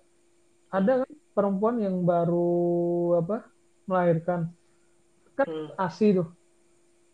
ada 0.74 0.92
kan 1.04 1.12
perempuan 1.36 1.76
yang 1.80 1.96
baru 2.04 2.44
apa 3.22 3.36
melahirkan? 3.88 4.52
Kan 5.38 5.48
Hmm. 5.48 5.68
asi 5.80 6.16
tuh. 6.18 6.28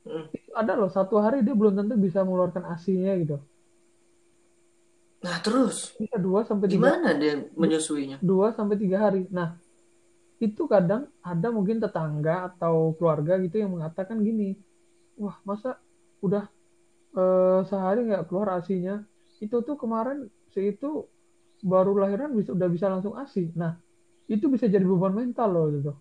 Hmm. 0.04 0.28
ada 0.54 0.76
loh 0.76 0.92
satu 0.92 1.16
hari 1.24 1.42
dia 1.48 1.56
belum 1.56 1.74
tentu 1.80 1.96
bisa 1.96 2.22
mengeluarkan 2.28 2.68
asinya 2.76 3.16
gitu. 3.16 3.40
Nah, 5.24 5.40
terus? 5.40 5.96
Bisa 5.96 6.20
dua 6.20 6.44
sampai 6.44 6.68
tiga. 6.68 6.92
Gimana 6.92 7.10
dia 7.16 7.34
menyusuinya? 7.56 8.20
dua 8.20 8.52
sampai 8.52 8.76
tiga 8.76 8.98
hari. 9.08 9.24
Nah 9.32 9.56
itu 10.44 10.68
kadang 10.68 11.08
ada 11.24 11.48
mungkin 11.56 11.80
tetangga 11.80 12.52
atau 12.52 12.92
keluarga 13.00 13.40
gitu 13.40 13.64
yang 13.64 13.72
mengatakan 13.72 14.20
gini 14.20 14.60
wah 15.16 15.40
masa 15.48 15.80
udah 16.20 16.44
eh, 17.16 17.60
sehari 17.70 18.04
nggak 18.12 18.28
keluar 18.28 18.60
asinya? 18.60 19.00
Itu 19.40 19.64
tuh 19.64 19.80
kemarin 19.80 20.28
si 20.52 20.76
itu 20.76 21.08
baru 21.64 21.92
lahiran 22.04 22.30
bisa 22.38 22.52
udah 22.58 22.70
bisa 22.76 22.86
langsung 22.94 23.14
asi 23.24 23.50
nah 23.56 23.72
itu 24.28 24.46
bisa 24.54 24.66
jadi 24.74 24.84
beban 24.84 25.14
mental 25.16 25.50
loh 25.56 25.66
gitu 25.76 25.92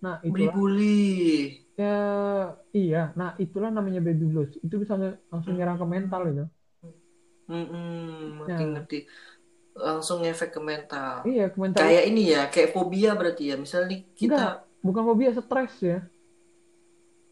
nah 0.00 0.16
itulah 0.24 0.54
Bully-bully. 0.54 1.68
ya 1.80 1.94
iya 2.76 2.98
nah 3.18 3.30
itulah 3.44 3.70
namanya 3.72 4.00
baby 4.06 4.24
blues 4.28 4.52
itu 4.60 4.74
bisa 4.82 4.94
langsung 5.32 5.54
nyerang 5.56 5.78
ke 5.80 5.86
mental 5.86 6.22
gitu 6.30 6.44
Hmm, 7.50 8.38
ngerti 8.46 8.62
Ya. 8.62 8.68
ngerti. 8.70 8.96
Langsung 9.74 10.22
ngefek 10.22 10.50
ke 10.54 10.60
mental. 10.62 11.14
iya 11.26 11.44
ke 11.50 11.58
mental 11.58 11.82
Kayak 11.82 12.04
ini 12.10 12.22
ya, 12.30 12.40
kayak 12.46 12.70
fobia 12.74 13.10
berarti 13.18 13.42
ya. 13.50 13.56
Misalnya 13.58 13.88
nih 13.90 14.00
kita, 14.14 14.44
bukan 14.86 15.02
fobia 15.02 15.30
stres 15.34 15.74
ya 15.82 15.98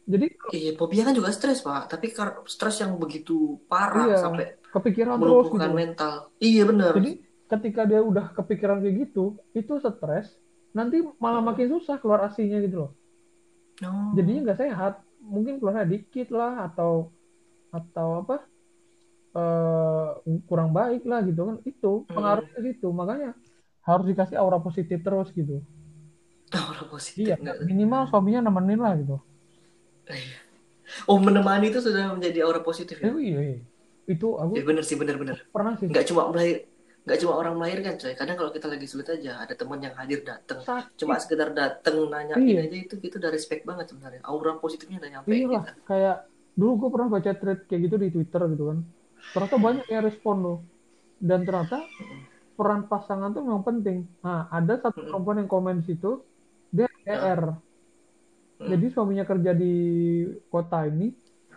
jadi 0.09 0.27
iya 0.57 0.73
fobia 0.73 1.05
kan 1.05 1.13
juga 1.13 1.29
stres 1.31 1.61
pak. 1.61 1.93
Tapi 1.93 2.17
stres 2.49 2.81
yang 2.81 2.97
begitu 2.97 3.61
parah 3.69 4.09
Iya. 4.09 4.19
sampai 4.19 4.45
kepikiran 4.73 5.21
terus 5.21 5.47
gitu 5.53 5.69
mental. 5.69 6.15
Iya 6.41 6.63
benar. 6.65 6.93
Jadi 6.97 7.13
ketika 7.45 7.85
dia 7.85 8.01
udah 8.01 8.33
kepikiran 8.33 8.81
kayak 8.81 8.97
gitu, 9.09 9.37
itu 9.53 9.73
stres, 9.79 10.33
nanti 10.73 11.05
malah 11.17 11.41
makin 11.41 11.69
susah 11.71 12.01
keluar 12.01 12.25
asinya 12.25 12.57
gitu 12.59 12.89
loh. 12.89 12.91
Oh. 13.85 14.17
Jadinya 14.17 14.49
nggak 14.49 14.61
sehat. 14.61 14.95
Mungkin 15.21 15.61
keluarnya 15.61 15.85
dikit 15.85 16.33
lah 16.33 16.67
atau 16.67 17.13
atau 17.69 18.25
apa 18.25 18.37
eh, 19.29 20.09
kurang 20.49 20.73
baik 20.73 21.05
lah 21.05 21.21
gitu 21.23 21.41
kan. 21.45 21.57
Itu 21.63 21.93
Hmm. 22.09 22.17
pengaruhnya 22.17 22.53
ke 22.57 22.61
situ. 22.65 22.89
Makanya 22.91 23.31
harus 23.85 24.05
dikasih 24.09 24.37
aura 24.41 24.57
positif 24.59 25.01
terus 25.01 25.29
gitu. 25.33 25.61
Aura 26.57 26.85
positif 26.89 27.29
Iya, 27.29 27.37
minimal 27.61 28.09
suaminya 28.09 28.49
nemenin 28.49 28.81
lah 28.81 28.97
gitu. 28.97 29.21
Oh 31.05 31.19
menemani 31.19 31.69
itu 31.69 31.79
sudah 31.79 32.11
menjadi 32.11 32.43
aura 32.43 32.61
positif 32.61 32.97
ya? 32.97 33.13
iya, 33.13 33.39
iya. 33.53 33.61
Itu 34.05 34.35
aku 34.35 34.57
Ya 34.57 34.65
bener 34.65 34.81
sih 34.83 34.97
bener-bener. 34.97 35.45
pernah 35.49 35.77
sih. 35.77 35.85
Nggak 35.85 36.09
cuma 36.09 36.33
melahir, 36.33 36.65
nggak 37.05 37.19
cuma 37.19 37.33
orang 37.35 37.55
melahirkan 37.55 37.95
coy. 37.95 38.13
Kadang 38.13 38.37
kalau 38.37 38.51
kita 38.51 38.67
lagi 38.67 38.87
sulit 38.87 39.05
aja, 39.07 39.37
ada 39.37 39.53
teman 39.53 39.79
yang 39.79 39.93
hadir 39.93 40.25
datang. 40.25 40.65
Cuma 40.95 41.17
sekedar 41.17 41.53
datang 41.53 42.09
nanyain 42.09 42.41
Iya. 42.41 42.65
aja 42.65 42.77
itu 42.79 42.95
itu 42.99 43.15
udah 43.15 43.29
respect 43.29 43.63
banget 43.63 43.93
sebenarnya. 43.93 44.25
Aura 44.25 44.57
positifnya 44.57 44.97
udah 44.99 45.11
nyampe 45.13 45.29
Iya 45.29 45.47
lah, 45.47 45.63
kita. 45.63 45.73
kayak 45.85 46.17
dulu 46.57 46.73
gue 46.75 46.89
pernah 46.91 47.09
baca 47.11 47.31
thread 47.33 47.61
kayak 47.69 47.81
gitu 47.85 47.97
di 47.99 48.09
Twitter 48.09 48.43
gitu 48.49 48.65
kan. 48.67 48.79
Ternyata 49.29 49.57
banyak 49.59 49.87
yang 49.87 50.03
respon 50.03 50.37
loh. 50.41 50.59
Dan 51.19 51.45
ternyata 51.45 51.85
peran 52.55 52.87
pasangan 52.87 53.29
tuh 53.29 53.45
memang 53.45 53.61
penting. 53.61 54.09
Nah, 54.19 54.49
ada 54.49 54.81
satu 54.81 55.05
perempuan 55.05 55.37
yang 55.37 55.47
komen 55.47 55.85
situ, 55.85 56.25
dia 56.71 56.89
LDR. 57.05 57.61
Hmm. 58.59 58.69
Jadi 58.69 58.87
suaminya 58.91 59.23
kerja 59.23 59.55
di 59.55 59.75
kota 60.47 60.83
ini, 60.85 61.15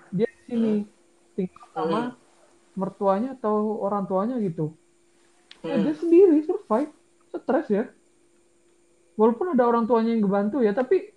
dia 0.09 0.29
di 0.29 0.41
sini 0.45 0.73
tinggal 1.33 1.65
sama 1.73 1.99
Hmm. 2.03 2.13
mertuanya 2.73 3.29
atau 3.33 3.81
orang 3.81 4.05
tuanya 4.05 4.37
gitu. 4.37 4.77
Ya, 5.61 5.75
Hmm. 5.75 5.83
dia 5.83 5.93
sendiri 5.93 6.37
survive, 6.41 6.93
stres 7.27 7.67
ya. 7.67 7.83
Walaupun 9.13 9.53
ada 9.53 9.65
orang 9.65 9.85
tuanya 9.85 10.13
yang 10.13 10.21
ngebantu 10.21 10.61
ya, 10.61 10.71
tapi 10.71 11.09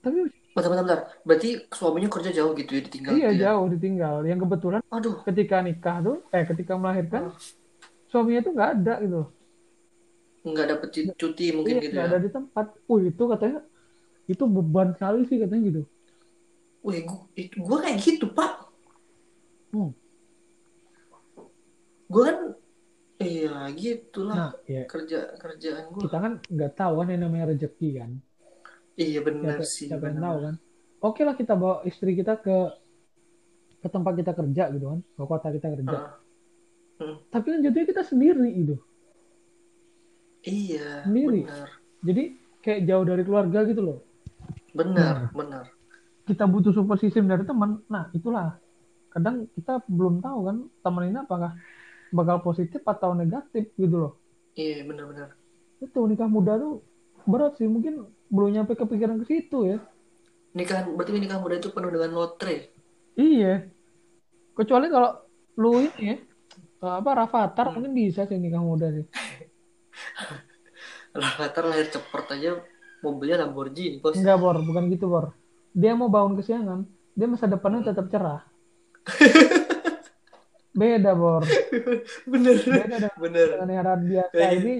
tapi 0.00 0.32
Bentar, 0.50 0.66
bentar, 0.66 0.82
bentar. 0.82 1.00
Berarti 1.22 1.48
suaminya 1.70 2.08
kerja 2.08 2.30
jauh 2.32 2.52
gitu 2.54 2.72
ya 2.72 2.82
ditinggal 2.82 3.10
iya 3.12 3.28
gitu 3.30 3.36
ya? 3.36 3.42
jauh 3.52 3.66
ditinggal. 3.68 4.16
Yang 4.24 4.38
kebetulan 4.42 4.80
Aduh. 4.88 5.14
ketika 5.22 5.56
nikah 5.60 5.96
tuh, 6.00 6.16
eh 6.30 6.42
ketika 6.42 6.72
melahirkan, 6.74 7.30
Oh. 7.30 7.36
suaminya 8.06 8.40
tuh 8.40 8.52
nggak 8.54 8.70
ada 8.76 8.94
gitu. 9.00 9.22
nggak 10.40 10.66
dapet 10.66 10.88
cu- 10.88 11.14
cuti 11.14 11.46
mungkin 11.52 11.74
Iya, 11.76 11.82
gitu 11.84 11.92
nggak 11.92 12.06
ya. 12.06 12.10
ada 12.10 12.18
di 12.18 12.30
tempat. 12.32 12.66
Wih 12.88 13.12
itu 13.12 13.22
katanya 13.28 13.60
itu 14.30 14.44
beban 14.46 14.88
sekali 14.94 15.20
sih 15.28 15.36
katanya 15.42 15.62
gitu. 15.74 15.82
Wih, 16.86 17.04
gua, 17.04 17.20
itu, 17.36 17.56
gua 17.60 17.78
kayak 17.84 17.98
gitu, 18.00 18.26
Pak. 18.32 18.52
Hmm. 19.70 19.90
Gua 22.10 22.22
kan 22.26 22.38
iya 23.20 23.68
gitulah 23.76 24.34
Nah, 24.34 24.50
ya 24.66 24.82
kerja 24.88 25.18
kerjaan 25.36 25.84
gua. 25.92 26.00
kita 26.02 26.16
kan 26.18 26.32
nggak 26.48 26.72
tahu 26.74 26.92
kan 26.98 27.06
yang 27.12 27.22
namanya 27.28 27.46
rezeki 27.52 27.88
kan. 28.00 28.10
Iya 28.96 29.20
benar 29.22 29.58
sih, 29.64 29.88
siapa 29.88 30.08
yang 30.08 30.18
benar. 30.18 30.24
tahu 30.26 30.38
kan. 30.46 30.54
Oke 31.00 31.20
lah 31.24 31.34
kita 31.36 31.54
bawa 31.56 31.80
istri 31.84 32.12
kita 32.12 32.36
ke 32.40 32.56
ke 33.80 33.88
tempat 33.88 34.12
kita 34.12 34.32
kerja 34.36 34.64
gitu 34.74 34.86
kan, 34.92 35.00
ke 35.00 35.22
kota 35.24 35.48
kita 35.48 35.68
kerja. 35.72 35.96
Ah, 35.96 37.16
Tapi 37.32 37.46
kan 37.48 37.60
jadinya 37.64 37.86
kita 37.88 38.02
sendiri 38.04 38.48
gitu. 38.52 38.76
iya, 40.44 41.04
Sendiri. 41.04 41.44
benar. 41.48 41.68
Jadi 42.04 42.22
kayak 42.60 42.80
jauh 42.84 43.04
dari 43.04 43.22
keluarga 43.24 43.58
gitu 43.64 43.80
loh. 43.80 43.98
Benar, 44.72 45.34
benar. 45.34 45.64
Kita 46.24 46.46
butuh 46.46 46.70
support 46.70 47.02
system 47.02 47.26
dari 47.26 47.42
teman. 47.42 47.82
Nah 47.90 48.08
itulah. 48.14 48.54
Kadang 49.10 49.50
kita 49.58 49.82
belum 49.90 50.22
tahu 50.22 50.38
kan 50.46 50.56
teman 50.86 51.10
ini 51.10 51.18
apakah 51.18 51.58
bakal 52.10 52.42
positif 52.42 52.82
atau 52.86 53.14
negatif 53.14 53.70
gitu 53.74 53.96
loh. 53.98 54.12
Iya, 54.54 54.86
benar-benar. 54.86 55.34
Itu 55.82 56.06
nikah 56.06 56.30
muda 56.30 56.58
tuh 56.58 56.82
berat 57.26 57.58
sih. 57.58 57.66
Mungkin 57.66 58.06
belum 58.30 58.50
nyampe 58.54 58.78
kepikiran 58.78 59.18
ke 59.22 59.26
situ 59.26 59.58
ya. 59.66 59.78
Nikahan 60.54 60.90
berarti 60.94 61.18
nikah 61.18 61.42
muda 61.42 61.58
itu 61.58 61.70
penuh 61.70 61.90
dengan 61.90 62.10
lotre. 62.14 62.70
Iya. 63.14 63.66
Kecuali 64.54 64.86
kalau 64.86 65.10
lu 65.58 65.82
ini 65.82 65.90
ya 65.98 66.16
eh, 66.80 66.94
apa 67.00 67.10
Rafathar 67.12 67.68
Hmm. 67.68 67.74
mungkin 67.76 67.92
bisa 67.92 68.24
sih 68.24 68.38
nikah 68.38 68.62
muda 68.62 68.88
sih 68.88 69.04
Rafathar 71.20 71.64
lahir 71.66 71.90
cepet 71.90 72.24
aja 72.38 72.50
mobilnya 73.04 73.44
Lamborghini 73.44 73.98
bos. 74.00 74.16
Enggak 74.16 74.38
bor. 74.40 74.56
Bukan 74.60 74.88
gitu 74.92 75.06
bor. 75.08 75.32
Dia 75.72 75.92
mau 75.96 76.08
bangun 76.08 76.36
kesiangan. 76.38 76.84
Dia 77.16 77.26
masa 77.26 77.46
depannya 77.48 77.84
tetap 77.84 78.06
cerah. 78.08 78.44
Beda 80.70 81.18
bor. 81.18 81.42
Bener. 82.30 82.56
Beda 82.62 83.10
bener. 83.18 83.48
dengan 83.58 83.70
era 83.74 83.92
biasa 83.98 84.30
Kayak 84.32 84.52
ini. 84.62 84.74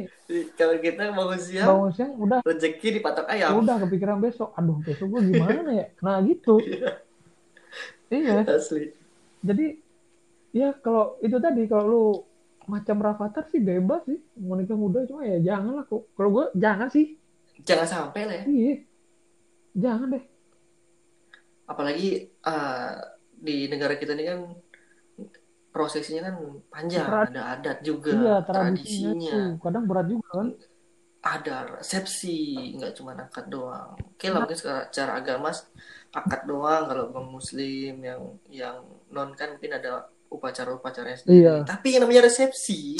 kalau 0.54 0.78
kita 0.78 1.10
bangun 1.10 1.40
siang 1.42 1.66
bangun 1.66 1.90
siang 1.90 2.12
udah. 2.14 2.38
rezeki 2.46 2.88
dipatok 3.02 3.26
ayam. 3.26 3.58
Udah 3.58 3.76
kepikiran 3.82 4.22
besok. 4.22 4.54
Aduh 4.54 4.78
besok 4.86 5.10
gue 5.18 5.34
gimana 5.34 5.70
ya? 5.74 5.86
Nah 6.04 6.22
gitu. 6.24 6.60
Iya. 8.10 8.42
Asli. 8.42 8.90
Jadi 9.38 9.78
ya 10.50 10.74
kalau 10.82 11.14
itu 11.22 11.38
tadi 11.38 11.62
kalau 11.70 11.84
lu 11.86 12.04
macam 12.66 12.98
Rafathar 12.98 13.46
sih 13.46 13.62
bebas 13.62 14.02
sih. 14.02 14.18
Mau 14.42 14.58
nikah 14.58 14.74
muda 14.74 15.06
cuma 15.06 15.22
ya 15.22 15.38
jangan 15.38 15.78
lah 15.78 15.86
kok. 15.86 16.10
Kalau 16.18 16.30
gue 16.34 16.44
jangan 16.58 16.90
sih 16.90 17.14
jangan 17.64 17.88
sampai 17.88 18.22
lah 18.26 18.36
ya. 18.40 18.44
Iya. 18.46 18.74
Jangan 19.76 20.06
deh. 20.14 20.24
Apalagi 21.66 22.08
eh, 22.26 22.92
di 23.30 23.56
negara 23.70 23.94
kita 23.96 24.12
ini 24.18 24.24
kan 24.26 24.40
prosesinya 25.70 26.26
kan 26.28 26.36
panjang 26.66 27.06
Trad- 27.06 27.30
ada 27.30 27.42
adat 27.54 27.78
juga 27.86 28.10
iya 28.10 28.36
tradisinya 28.42 29.30
tuh 29.30 29.62
kadang 29.62 29.84
berat 29.86 30.06
juga 30.10 30.28
kan. 30.34 30.48
Ada 31.20 31.56
resepsi 31.78 32.74
nggak 32.80 32.92
cuma 32.96 33.12
akad 33.14 33.46
doang. 33.52 33.94
Oke 34.16 34.32
lah 34.32 34.42
mungkin 34.42 34.56
secara, 34.58 34.88
secara 34.90 35.12
agama 35.20 35.52
akad 36.10 36.42
doang 36.48 36.82
kalau 36.90 37.04
bang 37.14 37.28
muslim 37.30 37.94
yang 38.02 38.20
yang 38.50 38.76
non 39.14 39.30
kan 39.38 39.54
mungkin 39.54 39.78
ada 39.78 40.10
upacara-upacaranya 40.30 41.18
sendiri. 41.18 41.42
Iya. 41.42 41.54
tapi 41.66 41.94
yang 41.94 42.06
namanya 42.06 42.30
resepsi 42.30 42.98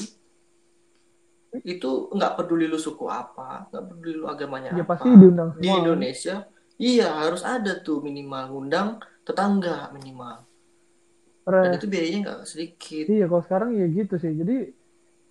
itu 1.50 1.90
nggak 2.14 2.32
peduli 2.38 2.70
lu 2.70 2.78
suku 2.78 3.10
apa 3.10 3.66
nggak 3.74 3.84
peduli 3.90 4.14
lu 4.22 4.26
agamanya 4.30 4.70
ya 4.70 4.86
apa. 4.86 4.94
pasti 4.94 5.08
diundang 5.18 5.50
di 5.58 5.66
Indonesia 5.66 6.46
iya 6.78 7.08
harus 7.26 7.42
ada 7.42 7.82
tuh 7.82 7.98
minimal 8.00 8.42
ngundang 8.54 8.88
tetangga 9.26 9.90
minimal. 9.92 10.46
Dan 11.50 11.74
itu 11.74 11.86
biayanya 11.90 12.18
nggak 12.22 12.40
sedikit. 12.46 13.04
Iya 13.10 13.24
kalau 13.26 13.42
sekarang 13.42 13.68
ya 13.74 13.86
gitu 13.90 14.14
sih. 14.22 14.30
Jadi 14.30 14.70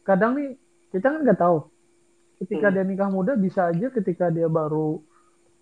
kadang 0.03 0.36
nih 0.36 0.60
kita 0.91 1.05
kan 1.15 1.19
nggak 1.23 1.39
tahu. 1.39 1.58
Ketika 2.43 2.67
Hmm. 2.67 2.75
dia 2.75 2.84
nikah 2.84 3.10
muda 3.10 3.34
bisa 3.39 3.71
aja 3.71 3.88
ketika 3.88 4.27
dia 4.27 4.51
baru 4.51 4.99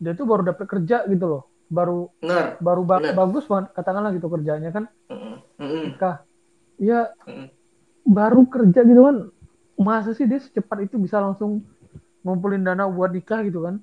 dia 0.02 0.17
tuh 0.17 0.26
baru 0.26 0.41
dapet 0.50 0.65
kerja 0.65 1.06
gitu 1.06 1.26
loh. 1.30 1.43
Baru 1.70 2.10
bener. 2.17 2.58
baru 2.58 2.82
ba- 2.88 2.98
Bener. 3.04 3.13
bagus 3.13 3.46
banget 3.46 3.70
katakanlah 3.78 4.12
gitu 4.17 4.28
kerjanya 4.34 4.70
kan. 4.74 4.84
Mm-mm. 5.13 5.36
Mm-mm. 5.62 5.84
nikah. 5.93 6.26
Ya 6.82 7.13
Mm-mm. 7.30 7.48
baru 8.08 8.41
kerja 8.50 8.82
gitu 8.82 9.02
kan 9.04 9.17
masa 9.78 10.12
sih 10.18 10.26
dia 10.26 10.42
secepat 10.42 10.90
itu 10.90 10.98
bisa 10.98 11.22
langsung 11.22 11.62
ngumpulin 12.26 12.66
dana 12.66 12.90
buat 12.90 13.13
nikah 13.13 13.46
gitu 13.46 13.63
kan? 13.63 13.78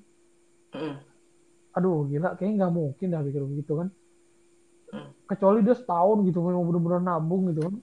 Aduh 1.75 2.07
gila 2.07 2.35
kayaknya 2.35 2.67
nggak 2.67 2.73
mungkin 2.75 3.07
dah 3.11 3.21
pikir 3.23 3.43
begitu 3.43 3.73
kan? 3.79 3.87
Kecuali 5.25 5.65
dia 5.65 5.73
setahun 5.73 6.21
gitu 6.27 6.39
memang 6.43 6.63
bener-bener 6.69 7.01
nabung 7.01 7.49
gitu 7.49 7.71
kan? 7.71 7.75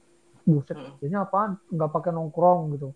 Buset 0.46 0.78
Hmm. 0.78 0.94
kayaknya 1.00 1.18
apaan? 1.26 1.50
Nggak 1.72 1.90
pakai 1.90 2.10
nongkrong 2.14 2.78
gitu. 2.78 2.88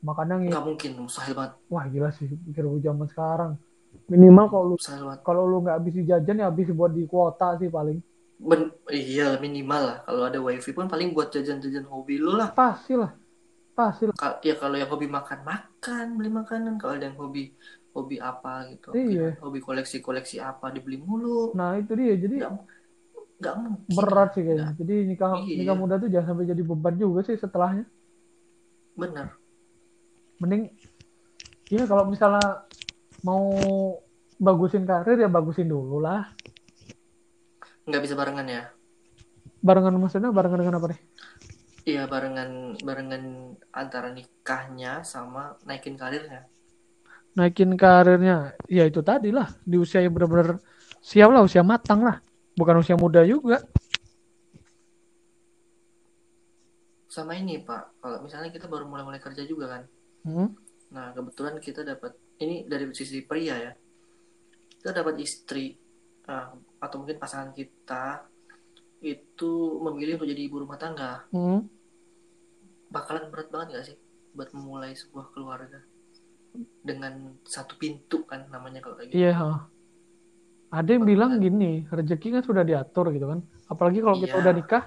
Makanya 0.00 0.40
nggak 0.40 0.64
mungkin 0.64 0.90
mustahil 0.96 1.36
banget. 1.36 1.52
Wah 1.68 1.84
gila 1.90 2.08
sih 2.16 2.26
pikir 2.30 2.64
gue 2.64 2.80
zaman 2.80 3.06
sekarang. 3.10 3.52
Minimal 4.08 4.46
kalau 4.48 4.64
lu 4.72 4.76
kalau 5.20 5.42
lu 5.44 5.60
nggak 5.66 5.76
habis 5.76 5.94
jajan 6.06 6.40
ya 6.40 6.46
habis 6.48 6.70
buat 6.72 6.94
di 6.94 7.04
kuota 7.04 7.58
sih 7.60 7.68
paling. 7.68 8.00
Ben- 8.40 8.72
iya 8.88 9.36
minimal 9.36 9.82
lah. 9.84 9.98
Kalau 10.08 10.22
ada 10.24 10.38
wifi 10.40 10.72
pun 10.72 10.88
paling 10.88 11.12
buat 11.12 11.28
jajan-jajan 11.28 11.84
hobi 11.84 12.16
lu 12.16 12.32
lah. 12.40 12.48
Pasti 12.56 12.96
lah 12.96 13.19
pasti 13.80 14.04
lah 14.04 14.16
ya 14.44 14.54
kalau 14.60 14.76
yang 14.76 14.90
hobi 14.92 15.08
makan 15.08 15.40
makan 15.40 16.06
beli 16.20 16.30
makanan. 16.30 16.76
Kalau 16.76 16.92
ada 17.00 17.08
yang 17.08 17.16
hobi 17.16 17.56
hobi 17.96 18.16
apa 18.20 18.68
gitu. 18.70 18.92
Iya. 18.92 19.40
hobi 19.40 19.58
koleksi 19.64 20.04
koleksi 20.04 20.36
apa 20.38 20.68
dibeli 20.68 21.00
mulu. 21.00 21.56
Nah 21.56 21.80
itu 21.80 21.96
dia. 21.96 22.14
Jadi 22.20 22.34
nggak 22.44 22.52
nggak 23.40 23.54
mungkin. 23.56 23.94
berat 23.96 24.28
sih 24.36 24.42
kayaknya. 24.44 24.68
Jadi 24.76 24.94
nikah 25.08 25.32
Iya. 25.40 25.56
nikah 25.64 25.76
muda 25.76 25.94
tuh 25.96 26.08
jangan 26.12 26.36
sampai 26.36 26.46
jadi 26.52 26.62
beban 26.62 26.94
juga 27.00 27.20
sih 27.24 27.40
setelahnya. 27.40 27.88
Bener 28.94 29.40
mending 30.40 30.72
ya 31.68 31.84
kalau 31.84 32.08
misalnya 32.08 32.64
mau 33.20 33.52
bagusin 34.40 34.88
karir 34.88 35.20
ya 35.20 35.28
bagusin 35.28 35.68
dulu 35.68 36.00
lah. 36.00 36.32
Nggak 37.84 38.02
bisa 38.08 38.14
barengan 38.16 38.48
ya? 38.48 38.62
Barengan 39.60 40.00
maksudnya 40.00 40.32
barengan 40.32 40.64
dengan 40.64 40.80
apa 40.80 40.96
nih 40.96 41.00
iya 41.90 42.06
barengan 42.06 42.78
barengan 42.86 43.54
antara 43.74 44.14
nikahnya 44.14 45.02
sama 45.02 45.58
naikin 45.66 45.98
karirnya 45.98 46.46
naikin 47.34 47.74
karirnya 47.74 48.54
ya 48.70 48.86
itu 48.86 49.02
tadi 49.02 49.34
lah 49.34 49.50
di 49.66 49.76
usia 49.76 50.02
yang 50.02 50.14
benar-benar 50.14 50.62
siap 51.02 51.30
lah 51.34 51.42
usia 51.42 51.66
matang 51.66 52.06
lah 52.06 52.22
bukan 52.54 52.78
usia 52.78 52.94
muda 52.94 53.26
juga 53.26 53.58
sama 57.10 57.34
ini 57.34 57.58
pak 57.58 57.98
kalau 57.98 58.22
misalnya 58.22 58.54
kita 58.54 58.70
baru 58.70 58.86
mulai-mulai 58.86 59.18
kerja 59.18 59.42
juga 59.42 59.66
kan 59.66 59.82
Hmm? 60.24 60.52
Nah, 60.92 61.14
kebetulan 61.14 61.56
kita 61.62 61.86
dapat 61.86 62.12
ini 62.42 62.66
dari 62.68 62.90
sisi 62.92 63.24
pria 63.24 63.56
ya. 63.56 63.72
Kita 64.80 64.90
dapat 64.92 65.16
istri 65.20 65.76
ah, 66.28 66.52
atau 66.80 66.96
mungkin 67.00 67.20
pasangan 67.20 67.52
kita 67.52 68.24
itu 69.00 69.80
memilih 69.80 70.20
untuk 70.20 70.28
jadi 70.28 70.42
ibu 70.44 70.56
rumah 70.60 70.76
tangga. 70.80 71.24
Hmm? 71.32 71.64
Bakalan 72.90 73.30
berat 73.30 73.48
banget 73.54 73.68
gak 73.72 73.84
sih 73.86 73.96
buat 74.30 74.50
memulai 74.54 74.94
sebuah 74.94 75.30
keluarga 75.34 75.82
dengan 76.82 77.34
satu 77.46 77.78
pintu 77.78 78.26
kan 78.26 78.46
namanya 78.50 78.82
kalau 78.82 78.98
kayak 78.98 79.10
gitu. 79.14 79.22
iya 79.22 79.32
ha. 79.34 79.50
ada 80.70 80.90
yang 80.90 81.06
bilang 81.06 81.38
gini 81.38 81.86
rezeki 81.86 82.38
kan 82.38 82.42
sudah 82.42 82.66
diatur 82.66 83.10
gitu 83.14 83.30
kan 83.30 83.42
apalagi 83.66 84.02
kalau 84.02 84.18
kita 84.18 84.34
Iya. 84.34 84.42
udah 84.42 84.54
nikah 84.54 84.84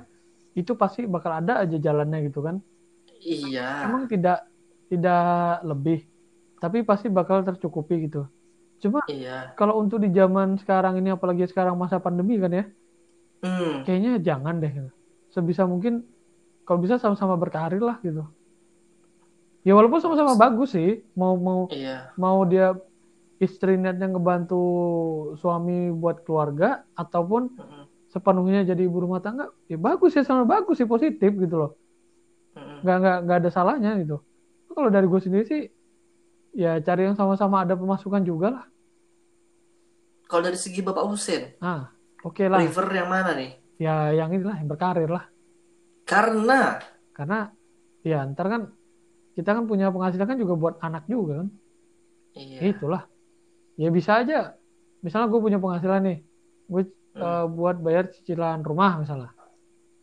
itu 0.55 0.71
pasti 0.75 1.07
bakal 1.07 1.39
ada 1.39 1.63
aja 1.63 1.79
jalannya 1.79 2.27
gitu 2.27 2.43
kan 2.43 2.59
Iya. 3.19 3.87
emang 3.87 4.11
tidak 4.11 4.43
tidak 4.91 5.63
lebih 5.63 5.99
tapi 6.59 6.83
pasti 6.83 7.07
bakal 7.07 7.43
tercukupi 7.47 8.11
gitu 8.11 8.27
cuma 8.83 8.99
Iya. 9.07 9.55
kalau 9.55 9.79
untuk 9.79 10.03
di 10.03 10.11
zaman 10.11 10.59
sekarang 10.59 10.99
ini 10.99 11.15
apalagi 11.15 11.47
sekarang 11.47 11.79
masa 11.79 11.99
pandemi 11.99 12.39
kan 12.39 12.51
ya 12.51 12.65
Hmm. 13.39 13.83
kayaknya 13.83 14.19
jangan 14.23 14.59
deh 14.59 14.71
sebisa 15.31 15.63
mungkin 15.63 16.03
kalau 16.63 16.79
bisa 16.79 16.95
sama-sama 16.97 17.35
berkarir 17.35 17.79
lah 17.79 17.99
gitu 17.99 18.23
ya 19.63 19.71
walaupun 19.75 19.99
sama-sama 19.99 20.35
bagus 20.35 20.75
sih 20.75 21.03
mau 21.15 21.35
mau 21.39 21.71
Iya. 21.71 22.11
mau 22.19 22.43
dia 22.43 22.75
istri 23.39 23.75
niatnya 23.75 24.07
ngebantu 24.11 24.59
suami 25.39 25.91
buat 25.91 26.23
keluarga 26.23 26.83
ataupun 26.95 27.51
Mm-mm. 27.55 27.83
sepenuhnya 28.07 28.63
jadi 28.63 28.83
ibu 28.83 29.03
rumah 29.03 29.19
tangga 29.19 29.51
ya 29.67 29.75
bagus 29.75 30.15
ya 30.15 30.23
sama 30.23 30.43
bagus 30.43 30.79
sih 30.79 30.87
positif 30.87 31.31
gitu 31.35 31.55
loh 31.57 31.71
Mm-mm. 32.55 32.83
nggak 32.83 32.95
nggak 33.01 33.17
nggak 33.27 33.37
ada 33.43 33.49
salahnya 33.51 33.91
gitu 33.99 34.19
kalau 34.73 34.89
dari 34.89 35.05
gue 35.07 35.21
sendiri 35.21 35.45
sih 35.45 35.61
ya 36.53 36.77
cari 36.79 37.07
yang 37.07 37.17
sama-sama 37.17 37.63
ada 37.63 37.73
pemasukan 37.73 38.21
juga 38.21 38.47
lah 38.51 38.65
Kalau 40.23 40.49
dari 40.49 40.57
segi 40.57 40.81
Bapak 40.81 41.05
Husin, 41.05 41.61
ah 41.61 41.93
oke 42.25 42.41
lah 42.49 42.57
prefer 42.57 42.87
yang 42.89 43.09
mana 43.09 43.37
nih? 43.37 43.53
ya 43.77 44.09
yang 44.13 44.33
inilah 44.33 44.57
yang 44.57 44.65
berkarir 44.65 45.05
lah 45.05 45.29
Karena 46.03 46.77
karena 47.13 47.39
ya 48.03 48.25
ntar 48.27 48.47
kan 48.49 48.61
kita 49.33 49.55
kan 49.55 49.63
punya 49.65 49.89
penghasilan 49.89 50.27
kan 50.27 50.37
juga 50.37 50.53
buat 50.53 50.75
anak 50.79 51.07
juga 51.07 51.41
kan 51.45 51.49
iya. 52.35 52.59
Ya 52.59 52.67
itulah 52.69 53.03
ya 53.73 53.89
bisa 53.89 54.21
aja 54.21 54.57
misalnya 54.99 55.29
gue 55.29 55.41
punya 55.41 55.57
penghasilan 55.57 56.01
nih 56.03 56.19
gue 56.67 56.83
Hmm. 57.13 57.21
eh, 57.21 57.45
buat 57.45 57.77
bayar 57.77 58.09
cicilan 58.09 58.65
rumah 58.65 58.97
misalnya 58.97 59.29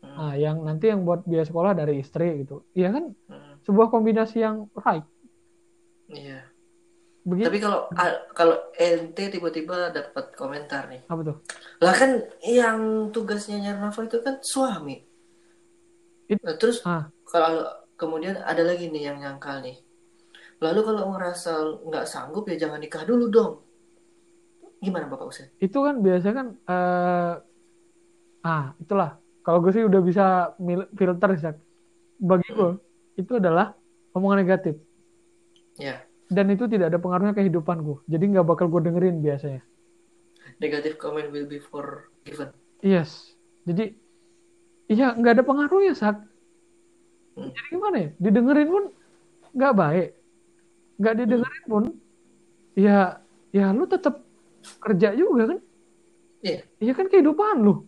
Hmm. 0.00 0.14
nah 0.14 0.32
yang 0.32 0.62
nanti 0.62 0.88
yang 0.88 1.02
buat 1.02 1.26
biaya 1.26 1.42
sekolah 1.42 1.74
dari 1.74 1.98
istri 1.98 2.46
gitu 2.46 2.62
iya 2.72 2.88
kan 2.88 3.10
Mm. 3.26 3.60
sebuah 3.60 3.90
kombinasi 3.90 4.38
yang 4.40 4.70
right 4.72 5.02
Iya. 6.06 6.46
begitu 7.20 7.46
Tapi 7.50 7.58
kalau 7.60 7.80
kalau 8.32 8.56
ente 8.74 9.28
tiba-tiba 9.28 9.90
dapat 9.90 10.32
komentar 10.32 10.88
nih, 10.88 11.02
apa 11.04 11.20
tuh 11.20 11.36
lah 11.82 11.92
kan 11.92 12.10
yang 12.40 12.78
tugasnya 13.10 13.58
Nyarnava 13.60 14.00
itu 14.06 14.18
kan 14.22 14.38
suami. 14.40 15.02
It- 16.30 16.42
Nah, 16.46 16.54
terus 16.54 16.86
ah. 16.86 17.10
kalau 17.26 17.66
kemudian 17.98 18.38
ada 18.38 18.62
lagi 18.62 18.86
nih 18.88 19.10
yang 19.10 19.18
nyangkal 19.18 19.60
nih. 19.60 19.76
Lalu 20.62 20.80
kalau 20.86 21.02
ngerasa 21.16 21.52
nggak 21.82 22.06
sanggup 22.06 22.46
ya 22.46 22.56
jangan 22.56 22.78
nikah 22.78 23.02
dulu 23.02 23.26
dong. 23.28 23.52
Gimana 24.80 25.10
Bapak 25.12 25.28
Usen? 25.28 25.48
itu 25.60 25.76
kan 25.76 26.00
biasanya 26.00 26.34
kan 26.40 26.48
eh 26.56 27.34
ah 28.46 28.64
itulah. 28.80 29.20
Kalau 29.44 29.58
gue 29.64 29.72
sih 29.72 29.84
udah 29.84 30.00
bisa 30.04 30.52
filter 30.96 31.28
sih 31.36 31.52
bagi 32.20 32.48
gue 32.52 32.76
itu 33.16 33.32
adalah 33.40 33.72
omongan 34.12 34.44
negatif. 34.44 34.76
Ya, 35.80 36.04
dan 36.28 36.52
itu 36.52 36.68
tidak 36.68 36.92
ada 36.92 36.98
pengaruhnya 37.00 37.32
ke 37.32 37.40
kehidupan 37.44 37.80
gue. 37.80 37.98
Jadi 38.06 38.24
nggak 38.36 38.46
bakal 38.46 38.68
gue 38.68 38.80
dengerin 38.84 39.18
biasanya. 39.24 39.64
Negative 40.60 40.96
comment 41.00 41.28
will 41.32 41.48
be 41.48 41.56
forgiven. 41.58 42.52
yes. 42.84 43.32
Jadi 43.64 43.96
iya 44.90 45.14
nggak 45.14 45.32
ada 45.38 45.44
pengaruhnya 45.46 45.94
sak. 45.94 46.16
Hmm. 47.38 47.50
jadi 47.54 47.68
gimana 47.70 47.96
ya? 47.96 48.08
Didengerin 48.18 48.68
pun 48.68 48.84
nggak 49.54 49.74
baik. 49.78 50.08
Nggak 50.98 51.14
didengerin 51.22 51.64
pun 51.70 51.84
ya 52.74 53.22
ya 53.54 53.66
lu 53.70 53.86
tetap 53.86 54.26
kerja 54.82 55.14
juga 55.14 55.54
kan? 55.54 55.58
Iya. 56.40 56.60
iya 56.82 56.92
kan 56.96 57.06
kehidupan 57.06 57.62
lu. 57.62 57.86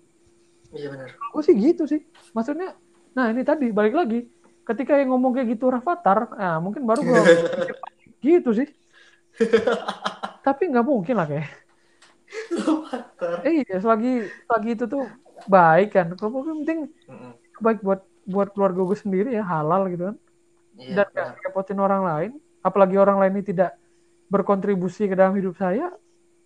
Iya 0.73 0.89
benar. 0.95 1.11
gue 1.19 1.43
sih 1.43 1.55
gitu 1.59 1.85
sih. 1.91 2.01
Maksudnya 2.33 2.79
nah 3.13 3.29
ini 3.29 3.43
tadi 3.43 3.75
balik 3.75 3.99
lagi. 3.99 4.25
Ketika 4.63 4.95
yang 4.95 5.11
ngomong 5.11 5.35
kayak 5.35 5.59
gitu 5.59 5.75
Rafathar 5.75 6.39
nah 6.39 6.63
mungkin 6.63 6.87
baru 6.87 7.03
gue 7.03 7.21
gitu 8.25 8.55
sih. 8.55 8.69
Tapi 10.47 10.63
nggak 10.71 10.87
mungkin 10.87 11.19
lah 11.19 11.27
kayak. 11.27 11.51
Avatar. 12.53 13.45
eh 13.45 13.65
iya 13.65 13.77
selagi 13.81 14.29
selagi 14.49 14.71
itu 14.77 14.85
tuh 14.89 15.05
baik 15.47 15.89
kan 15.93 16.07
kalau 16.15 16.43
yang 16.43 16.63
penting 16.65 16.81
Mm-mm. 17.07 17.33
baik 17.59 17.79
buat 17.81 18.01
buat 18.25 18.49
keluarga 18.55 18.81
gue 18.83 18.99
sendiri 18.99 19.31
ya 19.33 19.43
halal 19.43 19.89
gitu 19.89 20.13
kan 20.13 20.17
Iya 20.73 21.05
dan 21.05 21.07
gak 21.13 21.29
repotin 21.45 21.79
orang 21.79 22.03
lain 22.03 22.31
apalagi 22.61 22.97
orang 22.97 23.21
lain 23.21 23.33
ini 23.37 23.45
tidak 23.45 23.77
berkontribusi 24.29 25.07
ke 25.07 25.15
dalam 25.15 25.35
hidup 25.35 25.55
saya 25.57 25.91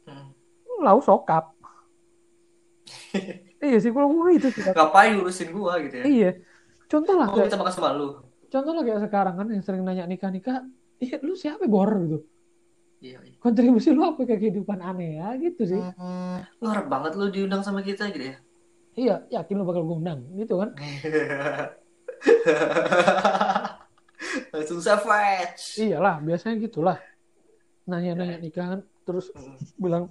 Mm. 0.07 0.31
lau 0.87 1.03
sokap 1.03 1.51
iya 3.67 3.77
sih 3.83 3.91
kalau 3.91 4.07
gue 4.13 4.39
itu 4.39 4.49
sih. 4.55 4.63
Ngapain 4.63 5.19
urusin 5.19 5.51
gua 5.51 5.83
gitu 5.83 5.99
ya? 5.99 6.05
iya 6.07 6.31
contoh 6.87 7.19
lah 7.19 7.27
kayak 7.35 7.51
makan 7.59 7.75
sama 7.75 7.91
lu. 7.99 8.23
contoh 8.47 8.71
lah 8.71 8.83
kayak 8.87 9.01
sekarang 9.11 9.35
kan 9.35 9.47
yang 9.51 9.63
sering 9.67 9.83
nanya 9.83 10.07
nikah 10.07 10.31
nikah 10.31 10.63
iya 11.03 11.19
lu 11.19 11.35
siapa 11.35 11.67
bor 11.67 11.91
gitu 12.07 12.23
Iya, 12.97 13.19
iya. 13.27 13.37
kontribusi 13.43 13.93
lu 13.93 14.01
apa 14.07 14.25
ke 14.25 14.39
kehidupan 14.41 14.79
aneh 14.81 15.21
ya 15.21 15.35
gitu 15.37 15.67
sih 15.69 15.83
Lu 16.63 16.67
harap 16.71 16.87
banget 16.89 17.13
lu 17.19 17.29
diundang 17.29 17.61
sama 17.61 17.83
kita 17.83 18.09
gitu 18.09 18.33
ya. 18.33 18.37
Iya 18.97 19.23
yakin 19.31 19.55
lu 19.55 19.65
bakal 19.65 19.83
gue 19.83 19.97
undang 19.97 20.21
gitu 20.35 20.57
kan 20.57 20.71
Langsung 24.49 24.81
savage. 24.81 25.77
iyalah 25.79 26.19
biasanya 26.19 26.57
gitulah 26.59 26.99
nanya 27.87 28.13
nanya 28.15 28.37
nikah 28.37 28.67
kan 28.69 28.81
terus 29.05 29.31
Mm. 29.31 29.55
bilang 29.79 30.05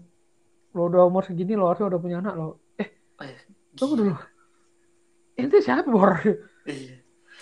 lo 0.71 0.81
udah 0.85 1.03
umur 1.03 1.21
segini 1.21 1.53
lo 1.53 1.67
harusnya 1.67 1.89
udah 1.89 1.99
punya 1.99 2.17
anak 2.19 2.33
lo 2.33 2.47
eh 2.75 2.87
Oh, 3.15 3.23
iya. 3.23 3.35
tunggu 3.73 3.95
dulu 3.97 4.13
ente 5.33 5.57
siapa 5.59 5.83
bor 5.85 6.15
Iya. 6.63 6.95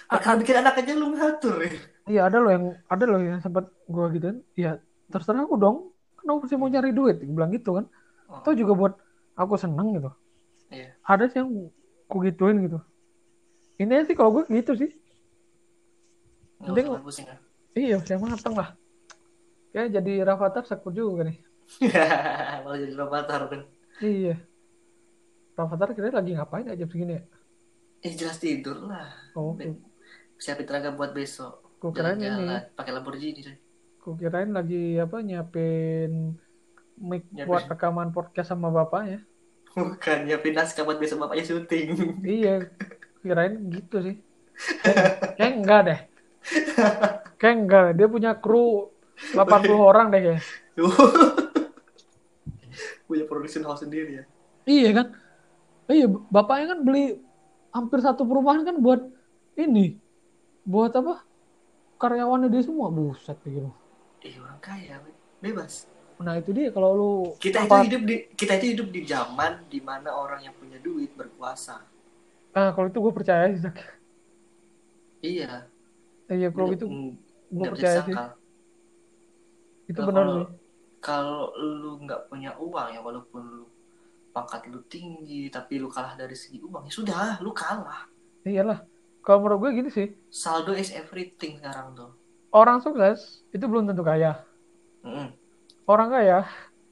Perkara 0.06 0.36
bikin 0.36 0.56
anak 0.58 0.76
aja 0.76 0.94
lu 0.94 1.12
ngatur 1.12 1.56
ya. 1.62 1.72
iya 2.06 2.22
ada 2.26 2.38
lo 2.38 2.50
yang 2.50 2.66
ada 2.84 3.04
lo 3.04 3.18
yang 3.18 3.40
sempat 3.40 3.70
gua 3.86 4.10
gituin 4.10 4.42
ya 4.54 4.80
terserah 5.08 5.44
aku 5.44 5.56
dong 5.56 5.78
kenapa 6.16 6.44
sih 6.46 6.56
mau 6.56 6.68
nyari 6.68 6.92
duit 6.92 7.20
bilang 7.22 7.52
gitu 7.52 7.76
kan 7.76 7.86
Oh. 8.24 8.40
atau 8.40 8.52
juga 8.54 8.74
buat 8.74 8.94
aku 9.36 9.54
seneng 9.56 9.94
gitu 9.94 10.10
Iya. 10.10 10.23
Ada 11.04 11.28
sih 11.28 11.40
yang 11.40 11.52
ku 12.08 12.18
gituin 12.24 12.64
gitu 12.64 12.80
ini 13.78 14.04
sih 14.04 14.16
kalau 14.16 14.42
gue 14.42 14.44
gitu 14.50 14.74
sih 14.76 14.92
pusing 17.04 17.28
ya. 17.28 17.36
iya 17.76 17.98
saya 18.00 18.20
mateng 18.22 18.56
lah 18.56 18.72
ya 19.76 19.90
jadi 19.90 20.24
Rafathar 20.24 20.64
sekut 20.64 20.94
juga 20.94 21.28
nih 21.28 21.38
Malah 22.64 22.78
jadi 22.78 22.94
avatar 22.96 23.42
kan. 23.50 23.62
iya 24.00 24.36
Rafathar 25.56 25.92
kira 25.92 26.12
lagi 26.12 26.36
ngapain 26.36 26.68
aja 26.70 26.86
segini 26.86 27.20
ya 27.20 27.24
Eh 28.04 28.12
jelas 28.20 28.36
tidur 28.36 28.84
lah. 28.84 29.08
oh 29.34 29.56
Be- 29.56 29.80
Siapin 30.36 30.68
tenaga 30.68 30.92
buat 30.92 31.16
besok. 31.16 31.64
ku 31.80 31.92
kirain 31.92 32.20
ini 32.20 32.48
pakai 32.76 32.92
Lamborghini 32.92 33.44
coy. 33.44 33.56
ku 34.00 34.16
kirain 34.16 34.52
lagi 34.52 35.00
apa 35.00 35.20
nyiapin 35.20 36.36
mic 37.00 37.28
buat 37.44 37.68
rekaman 37.68 38.12
podcast 38.12 38.52
sama 38.52 38.68
bapaknya 38.70 39.24
Bukan 39.74 40.18
nyiapin 40.30 40.54
naskah 40.54 40.86
buat 40.86 41.02
besok 41.02 41.26
bapaknya 41.26 41.46
syuting. 41.50 41.88
iya 42.22 42.70
kirain 43.24 43.58
gitu 43.72 43.98
sih 44.04 44.16
kayak, 44.84 45.34
kayak 45.40 45.54
enggak 45.58 45.82
deh 45.88 46.00
kayak 47.40 47.56
enggak 47.58 47.88
dia 47.96 48.08
punya 48.08 48.32
kru 48.36 48.92
80 49.34 49.40
orang 49.74 50.12
deh 50.12 50.22
kayak 50.22 50.42
Punya 53.08 53.24
production 53.28 53.64
house 53.64 53.82
sendiri 53.82 54.22
ya. 54.22 54.24
iya 54.66 54.90
kan 54.92 55.08
iya 55.88 56.06
bapaknya 56.08 56.76
kan 56.76 56.80
beli 56.84 57.04
hampir 57.72 58.00
satu 58.00 58.24
perumahan 58.24 58.64
kan 58.64 58.76
buat 58.78 59.02
ini 59.56 59.98
buat 60.64 60.94
apa 60.94 61.24
karyawannya 61.98 62.52
dia 62.52 62.64
semua 62.64 62.92
buset 62.92 63.36
gitu 63.44 63.72
Eh 64.24 64.40
orang 64.40 64.56
kaya, 64.64 65.04
Be. 65.04 65.12
bebas. 65.44 65.84
Nah 66.24 66.34
itu 66.34 66.50
dia 66.50 66.72
kalau 66.72 66.90
lu 66.92 67.12
Kita 67.36 67.64
apa- 67.64 67.84
itu 67.84 67.92
hidup 67.92 68.02
di 68.04 68.16
kita 68.34 68.54
itu 68.56 68.66
hidup 68.72 68.88
di 68.90 69.02
zaman 69.04 69.68
di 69.68 69.80
mana 69.80 70.10
orang 70.10 70.40
yang 70.42 70.56
punya 70.56 70.80
duit 70.80 71.12
berkuasa. 71.14 71.84
ah 72.52 72.70
kalau 72.72 72.88
itu 72.88 72.98
gue 72.98 73.14
percaya 73.14 73.50
sih 73.50 73.60
Zak. 73.60 73.76
Iya. 75.20 75.68
iya 76.28 76.48
kalau 76.50 76.72
itu 76.72 76.86
gue 77.50 77.66
percaya 77.70 78.00
sih 78.02 78.16
itu 79.86 80.00
Nah, 80.00 80.08
benar 80.08 80.24
kalau- 80.24 80.38
nih 80.38 80.48
Kalau 81.04 81.52
lu 81.54 82.00
nggak 82.00 82.32
punya 82.32 82.56
uang 82.56 82.88
ya 82.90 83.02
walaupun 83.02 83.42
lu 83.44 83.66
pangkat 84.32 84.66
lu 84.66 84.80
tinggi 84.84 85.46
tapi 85.48 85.76
lu 85.76 85.86
kalah 85.88 86.16
dari 86.16 86.32
segi 86.34 86.58
uang 86.58 86.88
ya 86.88 86.94
sudah 86.94 87.38
lu 87.38 87.52
kalah. 87.52 88.08
iyalah 88.42 88.80
kalau 89.20 89.44
menurut 89.44 89.68
gue 89.68 89.72
gini 89.78 89.90
sih 89.90 90.08
Saldo 90.30 90.72
is 90.72 90.90
everything 90.90 91.60
sekarang 91.60 91.92
tuh. 91.92 92.16
orang 92.50 92.80
sukses 92.80 93.44
itu 93.50 93.62
belum 93.62 93.84
tentu 93.86 94.00
kaya 94.02 94.40
Mm-mm. 95.02 95.28
Orang 95.86 96.10
kaya 96.10 96.40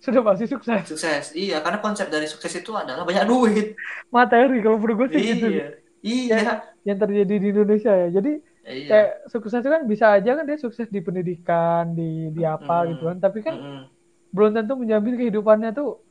sudah 0.02 0.22
pasti 0.26 0.46
sukses 0.50 0.82
Sukses. 0.90 1.26
Iya, 1.32 1.62
karena 1.62 1.78
konsep 1.78 2.10
dari 2.10 2.26
sukses 2.26 2.50
itu 2.52 2.74
adalah 2.74 3.06
banyak 3.06 3.26
duit. 3.30 3.78
materi 4.10 4.58
kalau 4.60 4.82
menurut 4.82 4.96
gue 4.98 5.08
sih 5.14 5.24
gitu 5.38 5.48
Iya. 5.48 5.66
Iya. 6.02 6.38
yang 6.82 6.98
terjadi 6.98 7.36
di 7.38 7.48
Indonesia 7.54 7.94
ya 7.94 8.08
jadi 8.12 8.32
Iya. 8.62 8.88
kayak 8.90 9.10
sukses 9.30 9.62
itu 9.62 9.70
kan 9.70 9.82
bisa 9.86 10.06
aja 10.14 10.32
kan 10.38 10.46
dia 10.46 10.58
sukses 10.58 10.90
di 10.90 11.02
pendidikan 11.02 11.94
di 11.94 12.30
di 12.30 12.42
apa 12.42 12.86
Mm. 12.86 12.88
gitu 12.94 13.04
kan 13.06 13.18
tapi 13.20 13.40
kan 13.42 13.56
Mm-mm. 13.58 13.82
belum 14.30 14.52
tentu 14.54 14.74
menjamin 14.78 15.14
kehidupannya 15.18 15.70
tuh 15.74 16.02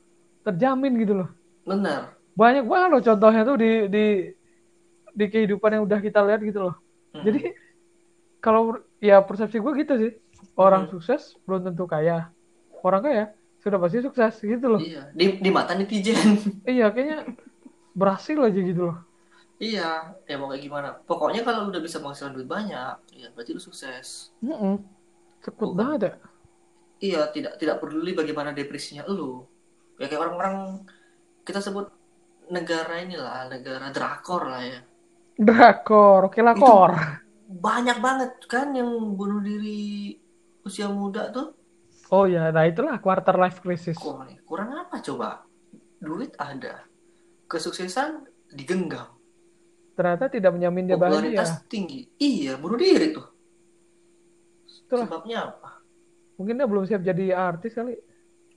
terjamin 0.43 0.93
gitu 0.97 1.13
loh 1.19 1.29
Benar. 1.63 2.11
banyak 2.33 2.63
banget 2.63 2.89
loh 2.91 3.01
contohnya 3.03 3.41
tuh 3.43 3.55
di 3.55 3.71
di 3.87 4.05
di 5.11 5.25
kehidupan 5.27 5.75
yang 5.75 5.83
udah 5.83 5.99
kita 5.99 6.19
lihat 6.23 6.39
gitu 6.39 6.59
loh 6.71 6.75
Mm-mm. 7.11 7.23
jadi 7.23 7.39
kalau 8.39 8.79
ya 8.99 9.21
persepsi 9.21 9.59
gue 9.59 9.71
gitu 9.77 9.93
sih 9.99 10.11
orang 10.55 10.87
Hmm. 10.87 10.91
sukses 10.91 11.35
belum 11.45 11.67
tentu 11.67 11.85
kaya 11.85 12.31
orang 12.87 13.01
kaya 13.05 13.23
sudah 13.63 13.77
pasti 13.81 13.99
sukses 14.05 14.33
gitu 14.51 14.65
loh 14.73 14.83
Iya, 14.83 15.01
di, 15.17 15.25
di 15.43 15.49
mata 15.57 15.73
netizen. 15.79 16.19
iya 16.71 16.85
kayaknya 16.93 17.17
berhasil 17.99 18.37
aja 18.47 18.59
gitu 18.69 18.81
loh 18.89 18.97
iya, 19.63 19.81
ya 20.29 20.33
mau 20.39 20.47
kayak 20.51 20.63
gimana. 20.67 20.87
Pokoknya 21.09 21.41
kalau 21.47 21.59
udah 21.69 21.81
bisa 21.85 21.97
menghasilkan 22.01 22.33
duit 22.35 22.49
banyak, 22.55 22.93
ya 23.21 23.27
berarti 23.33 23.51
lu 23.55 23.61
sukses. 23.67 24.07
Mm-mm. 24.45 24.73
sekut 25.45 25.69
Bukan. 25.69 25.79
banget 25.79 25.99
ya 26.07 26.13
Iya, 27.05 27.19
tidak 27.35 27.53
tidak 27.61 27.77
peduli 27.81 28.11
bagaimana 28.19 28.51
depresinya 28.59 29.03
lu. 29.17 29.23
Ya 29.99 30.05
kayak 30.09 30.21
orang-orang 30.23 30.55
kita 31.47 31.59
sebut 31.65 31.85
negara 32.55 32.93
inilah, 33.05 33.39
negara 33.53 33.87
drakor 33.95 34.41
lah 34.51 34.61
ya. 34.71 34.79
drakor 35.47 36.19
oke 36.27 36.39
lah 36.45 36.55
kor 36.61 36.91
Banyak 37.65 37.97
banget 38.05 38.31
kan 38.51 38.67
yang 38.79 38.89
bunuh 39.19 39.39
diri 39.47 40.15
usia 40.67 40.87
muda 40.99 41.21
tuh. 41.35 41.45
Oh 42.11 42.25
ya 42.25 42.51
nah 42.51 42.63
itulah 42.63 42.99
quarter 42.99 43.35
life 43.35 43.59
crisis 43.59 43.97
nih, 43.97 44.37
kurang 44.43 44.75
apa 44.77 44.99
coba? 44.99 45.47
Duit 45.97 46.33
ada. 46.35 46.83
Kesuksesan 47.45 48.25
digenggam. 48.51 49.07
ternyata 49.91 50.31
tidak 50.31 50.55
menjamin 50.55 50.87
dia 50.87 50.95
bahagia 50.95 51.19
Popularitas 51.19 51.49
tinggi. 51.67 52.07
Iya, 52.15 52.55
bunuh 52.55 52.79
diri 52.79 53.11
tuh. 53.11 53.27
Itulah. 54.87 55.05
Sebabnya 55.05 55.37
apa? 55.47 55.69
mungkin 56.35 56.57
dia 56.57 56.65
belum 56.65 56.83
siap 56.83 57.05
jadi 57.05 57.37
artis 57.37 57.69
kali 57.71 57.93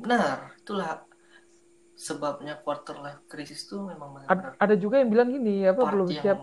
Benar, 0.00 0.56
itulah 0.56 1.04
sebabnya 1.92 2.56
quarter 2.56 2.96
life 2.96 3.22
crisis 3.28 3.68
tuh 3.68 3.84
memang 3.84 4.24
Ad- 4.24 4.24
benar-benar 4.24 4.56
ada 4.56 4.74
juga 4.74 5.04
yang 5.04 5.10
bilang 5.12 5.28
gini 5.28 5.62
apa 5.62 5.78
part 5.78 5.92
belum 5.92 6.08
siap 6.08 6.38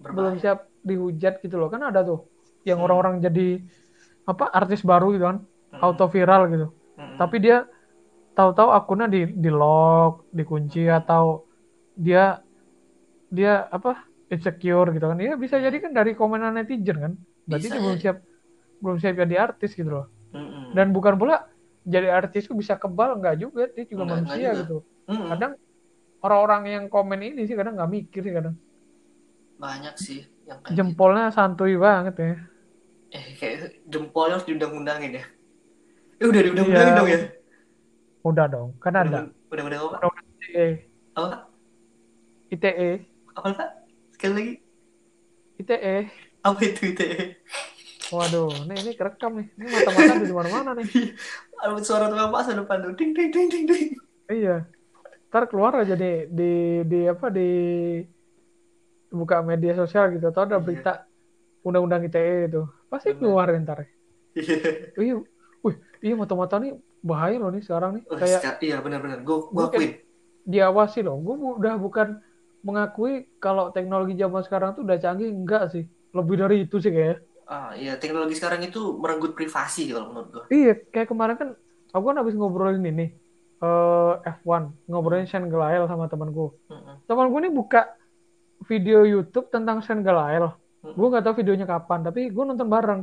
berbahaya. 0.00 0.14
belum 0.16 0.34
siap 0.40 0.58
dihujat 0.80 1.34
gitu 1.44 1.60
loh 1.60 1.68
kan 1.68 1.84
ada 1.84 2.00
tuh 2.00 2.24
yang 2.64 2.80
Hmm. 2.80 2.86
orang-orang 2.88 3.20
jadi 3.20 3.60
apa 4.24 4.48
artis 4.50 4.80
baru 4.80 5.12
gitu 5.12 5.28
kan 5.28 5.38
Mm-mm. 5.72 5.82
auto 5.84 6.04
viral 6.14 6.42
gitu 6.52 6.66
Mm-mm. 6.98 7.20
tapi 7.20 7.36
dia 7.44 7.56
tahu-tahu 8.36 8.70
akunnya 8.78 9.06
di 9.14 9.18
di 9.44 9.48
lock 9.60 10.12
dikunci 10.38 10.80
atau 10.98 11.24
dia 12.06 12.20
dia 13.36 13.50
apa 13.76 13.90
insecure 14.34 14.88
gitu 14.94 15.04
kan 15.10 15.18
ya 15.26 15.32
bisa 15.44 15.56
jadi 15.66 15.76
kan 15.84 15.92
dari 15.98 16.10
komenan 16.18 16.52
netizen 16.58 16.96
kan 17.04 17.12
berarti 17.48 17.66
Bisa 17.66 17.74
dia 17.74 17.80
belum 17.84 17.98
siap 18.02 18.16
belum 18.82 18.96
siap 19.02 19.14
jadi 19.22 19.36
artis 19.46 19.70
gitu 19.78 19.90
loh 19.96 20.06
Mm-mm. 20.34 20.66
dan 20.76 20.86
bukan 20.96 21.14
pula 21.20 21.34
jadi 21.94 22.08
artis 22.20 22.42
tuh 22.50 22.56
bisa 22.62 22.74
kebal 22.82 23.10
nggak 23.20 23.36
juga 23.42 23.62
dia 23.76 23.84
juga 23.92 24.04
Nggak, 24.04 24.14
manusia 24.14 24.48
nggak 24.48 24.56
juga. 24.58 24.62
gitu 24.62 24.76
Mm-mm. 25.10 25.30
kadang 25.30 25.52
orang-orang 26.24 26.62
yang 26.74 26.84
komen 26.94 27.20
ini 27.28 27.40
sih 27.48 27.56
kadang 27.60 27.74
nggak 27.78 27.92
mikir 27.96 28.20
sih 28.26 28.34
kadang 28.38 28.56
banyak 29.62 29.94
sih 30.04 30.20
yang 30.48 30.60
kayak 30.66 30.76
jempolnya 30.76 31.24
santuy 31.36 31.72
banget 31.84 32.14
ya 32.22 32.24
gitu. 32.30 32.42
eh 33.16 33.24
kayak 33.38 33.56
jempolnya 33.92 34.32
harus 34.34 34.46
diundang-undangin 34.48 35.12
ya 35.18 35.24
eh 36.20 36.26
udah 36.28 36.40
diundang-undangin 36.44 36.86
Iya. 36.86 36.98
dong 36.98 37.08
ya 37.08 37.18
udah 38.20 38.46
dong 38.46 38.68
kan 38.76 38.92
ada 38.94 39.18
udah 39.48 39.64
udah 39.64 39.78
apa 39.96 40.20
ITE 40.44 40.66
apa 41.16 41.36
ITE 42.50 42.90
apa 43.32 43.48
sekali 44.12 44.32
lagi 44.36 44.52
ITE 45.58 45.96
Apa 46.40 46.56
itu 46.64 46.88
ITE? 46.88 47.36
Waduh, 48.08 48.48
ini 48.64 48.72
ini 48.80 48.92
kerekam 48.96 49.36
nih. 49.36 49.52
Ini 49.54 49.66
mata-mata 49.70 50.14
di 50.18 50.32
mana-mana 50.32 50.70
nih. 50.72 50.88
Ada 51.60 51.84
suara 51.84 52.08
tukang 52.08 52.32
bakso 52.32 52.56
depan 52.56 52.80
tuh. 52.80 52.96
Ding 52.96 53.12
ding 53.12 53.28
ding 53.28 53.46
ding 53.46 53.64
ding. 53.68 53.92
Iya. 54.24 54.64
Ntar 55.28 55.52
keluar 55.52 55.76
aja 55.76 55.92
di 55.92 56.24
di 56.26 56.52
di 56.82 57.00
apa 57.04 57.28
di 57.28 57.50
buka 59.12 59.44
media 59.44 59.76
sosial 59.76 60.16
gitu 60.16 60.32
atau 60.32 60.48
ada 60.48 60.56
Iya. 60.56 60.64
berita 60.64 60.92
undang-undang 61.60 62.08
ITE 62.08 62.48
itu. 62.48 62.62
Pasti 62.88 63.12
keluar 63.14 63.52
ntar. 63.60 63.84
Iya. 64.32 64.56
Iya. 64.96 65.14
Iya 66.00 66.14
mata-mata 66.16 66.56
nih 66.56 66.72
bahaya 67.00 67.36
loh 67.36 67.52
nih 67.52 67.62
sekarang 67.64 68.00
nih. 68.00 68.02
Oh, 68.08 68.16
Kayak 68.16 68.40
iya 68.60 68.76
benar-benar. 68.80 69.20
Gue 69.20 69.48
gue 69.48 69.64
akuin. 69.64 69.92
diawasi 70.44 71.04
loh. 71.04 71.16
Gue 71.20 71.36
udah 71.60 71.76
bukan 71.76 72.20
mengakui 72.60 73.28
kalau 73.40 73.72
teknologi 73.72 74.16
zaman 74.16 74.40
sekarang 74.44 74.76
tuh 74.76 74.84
udah 74.84 74.96
canggih 74.96 75.28
enggak 75.28 75.72
sih. 75.72 75.84
Lebih 76.16 76.36
dari 76.40 76.56
itu 76.64 76.76
sih 76.80 76.92
kayaknya. 76.92 77.18
Ah, 77.50 77.74
iya 77.74 77.98
teknologi 77.98 78.38
sekarang 78.38 78.62
itu 78.62 78.94
merenggut 78.96 79.34
privasi 79.34 79.90
kalau 79.90 80.14
menurut 80.14 80.28
gue. 80.30 80.44
Iya, 80.54 80.72
kayak 80.88 81.08
kemarin 81.10 81.36
kan 81.36 81.48
aku 81.90 82.04
kan 82.06 82.16
habis 82.22 82.34
ngobrolin 82.38 82.80
ini 82.80 83.10
eh 83.60 84.12
F1, 84.40 84.72
ngobrolin 84.88 85.28
Shane 85.28 85.52
Gelael 85.52 85.84
sama 85.84 86.08
temanku. 86.08 86.56
Mm-mm. 86.72 87.04
Temanku 87.04 87.36
ini 87.44 87.52
buka 87.52 87.92
video 88.64 89.04
YouTube 89.04 89.52
tentang 89.52 89.84
Shane 89.84 90.00
Gelael. 90.00 90.48
Mm-mm. 90.80 90.96
Gue 90.96 91.06
nggak 91.12 91.24
tahu 91.28 91.34
videonya 91.44 91.66
kapan, 91.68 92.00
tapi 92.00 92.32
gue 92.32 92.40
nonton 92.40 92.64
bareng. 92.66 93.02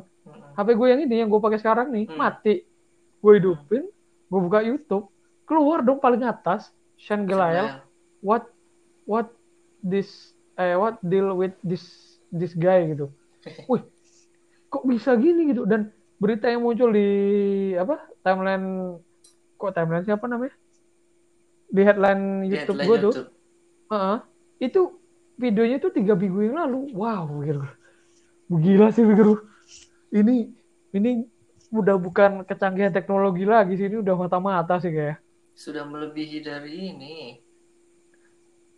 HP 0.58 0.74
gue 0.74 0.88
yang 0.90 1.02
ini 1.06 1.16
yang 1.22 1.30
gue 1.30 1.38
pakai 1.38 1.60
sekarang 1.62 1.94
nih 1.94 2.10
Hmm. 2.10 2.18
mati. 2.18 2.66
Gue 3.22 3.42
hidupin, 3.42 3.84
gue 4.30 4.40
buka 4.40 4.62
YouTube, 4.62 5.10
keluar 5.50 5.82
dong 5.82 5.98
paling 5.98 6.24
atas 6.26 6.70
Shane 6.98 7.26
Gelael. 7.26 7.82
What 8.22 8.50
what 9.06 9.34
this 9.82 10.34
eh 10.58 10.74
what 10.74 10.98
deal 11.06 11.38
with 11.38 11.54
this 11.62 12.18
this 12.34 12.54
guy 12.54 12.94
gitu. 12.94 13.10
Wih, 13.72 13.84
kok 14.68 14.84
bisa 14.84 15.16
gini 15.16 15.54
gitu 15.56 15.64
dan 15.64 15.94
berita 16.18 16.50
yang 16.50 16.66
muncul 16.66 16.90
di 16.90 17.10
apa 17.78 18.02
timeline 18.26 18.98
kok 19.58 19.74
timeline 19.74 20.06
siapa 20.06 20.26
namanya 20.26 20.54
di 21.70 21.82
headline 21.86 22.48
YouTube 22.48 22.80
gue 22.82 22.98
tuh 22.98 23.14
YouTube. 23.14 23.30
Heeh. 23.94 24.18
itu 24.66 24.82
videonya 25.38 25.78
tuh 25.78 25.92
tiga 25.94 26.18
minggu 26.18 26.50
yang 26.50 26.58
lalu 26.58 26.90
wow 26.98 27.30
gitu 27.46 27.62
gila 28.48 28.88
sih 28.96 29.04
gua. 29.04 29.44
ini 30.16 30.50
ini 30.96 31.28
udah 31.70 31.96
bukan 32.00 32.32
kecanggihan 32.48 32.94
teknologi 32.94 33.44
lagi 33.44 33.76
sih 33.76 33.88
ini 33.88 34.00
udah 34.00 34.16
mata-mata 34.16 34.80
sih 34.80 34.92
kayak 34.92 35.20
Sudah 35.58 35.84
melebihi 35.84 36.38
dari 36.40 36.94
ini. 36.94 37.16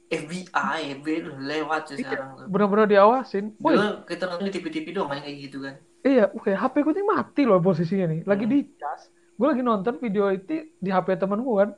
FBI, 0.10 0.80
FBI 0.98 1.18
udah 1.22 1.36
lewat 1.38 1.82
sih 1.86 2.02
sekarang 2.02 2.30
tuh. 2.34 2.46
benar-benar 2.50 2.88
diawasin 2.90 3.54
Dulu 3.54 4.10
kita 4.10 4.26
nonton 4.26 4.50
di 4.50 4.54
TV-TV 4.58 4.88
doang 4.90 5.06
main 5.06 5.22
kayak 5.22 5.38
gitu 5.38 5.58
kan. 5.62 5.76
iya 6.02 6.26
oke 6.34 6.50
HP 6.50 6.76
gue 6.82 6.94
ini 6.98 7.06
mati 7.06 7.42
loh 7.46 7.62
posisinya 7.62 8.10
nih 8.10 8.20
lagi 8.26 8.46
Hmm. 8.48 8.54
di 8.56 8.60
cas 8.74 9.02
gue 9.38 9.46
lagi 9.46 9.62
nonton 9.62 9.96
video 10.02 10.34
itu 10.34 10.66
di 10.76 10.90
HP 10.90 11.14
temen 11.14 11.38
gue 11.40 11.56
kan 11.56 11.70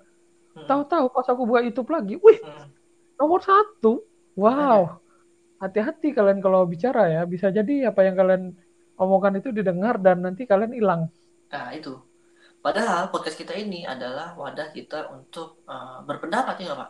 Hmm. 0.56 0.64
tahu-tahu 0.64 1.06
pas 1.12 1.28
aku 1.28 1.44
buka 1.44 1.60
YouTube 1.60 1.92
lagi 1.92 2.16
wih 2.18 2.40
Hmm. 2.40 2.72
nomor 3.18 3.44
satu 3.44 4.00
wow 4.38 4.96
hati-hati 5.60 6.16
kalian 6.16 6.40
kalau 6.40 6.64
bicara 6.64 7.12
ya 7.12 7.22
bisa 7.28 7.52
jadi 7.52 7.92
apa 7.92 8.00
yang 8.02 8.16
kalian 8.16 8.44
omongkan 9.02 9.34
itu 9.40 9.50
didengar 9.52 9.96
dan 9.98 10.22
nanti 10.26 10.46
kalian 10.46 10.74
hilang 10.78 11.02
Nah, 11.52 11.68
itu. 11.76 11.94
Padahal 12.62 13.10
podcast 13.12 13.36
kita 13.36 13.54
ini 13.58 13.84
adalah 13.84 14.38
wadah 14.38 14.70
kita 14.72 15.10
untuk 15.12 15.66
eh, 15.68 16.00
berpendapat 16.08 16.56
ya 16.62 16.66
nggak, 16.72 16.80
Pak? 16.82 16.90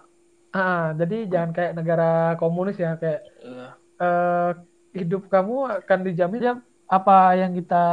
ah 0.51 0.91
jadi 0.91 1.31
jangan 1.31 1.51
kayak 1.55 1.73
negara 1.79 2.11
komunis 2.35 2.75
ya 2.75 2.99
kayak 2.99 3.21
eh, 4.03 4.51
hidup 4.91 5.31
kamu 5.31 5.55
akan 5.79 5.99
dijamin 6.03 6.43
ya 6.43 6.53
apa 6.91 7.39
yang 7.39 7.55
kita 7.55 7.83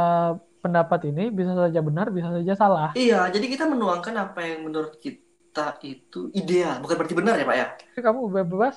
pendapat 0.59 1.07
ini 1.07 1.31
bisa 1.31 1.55
saja 1.55 1.79
benar 1.79 2.11
bisa 2.11 2.29
saja 2.35 2.53
salah 2.59 2.89
Iya, 2.91 3.31
jadi 3.31 3.47
kita 3.47 3.63
menuangkan 3.63 4.11
apa 4.11 4.39
yang 4.43 4.67
menurut 4.67 4.99
kita 4.99 5.79
itu 5.87 6.27
ideal, 6.35 6.83
bukan 6.83 6.95
berarti 6.99 7.15
benar 7.15 7.35
ya, 7.39 7.45
Pak 7.47 7.55
ya? 7.55 7.67
Jadi 7.95 8.01
kamu 8.03 8.19
bebas 8.43 8.75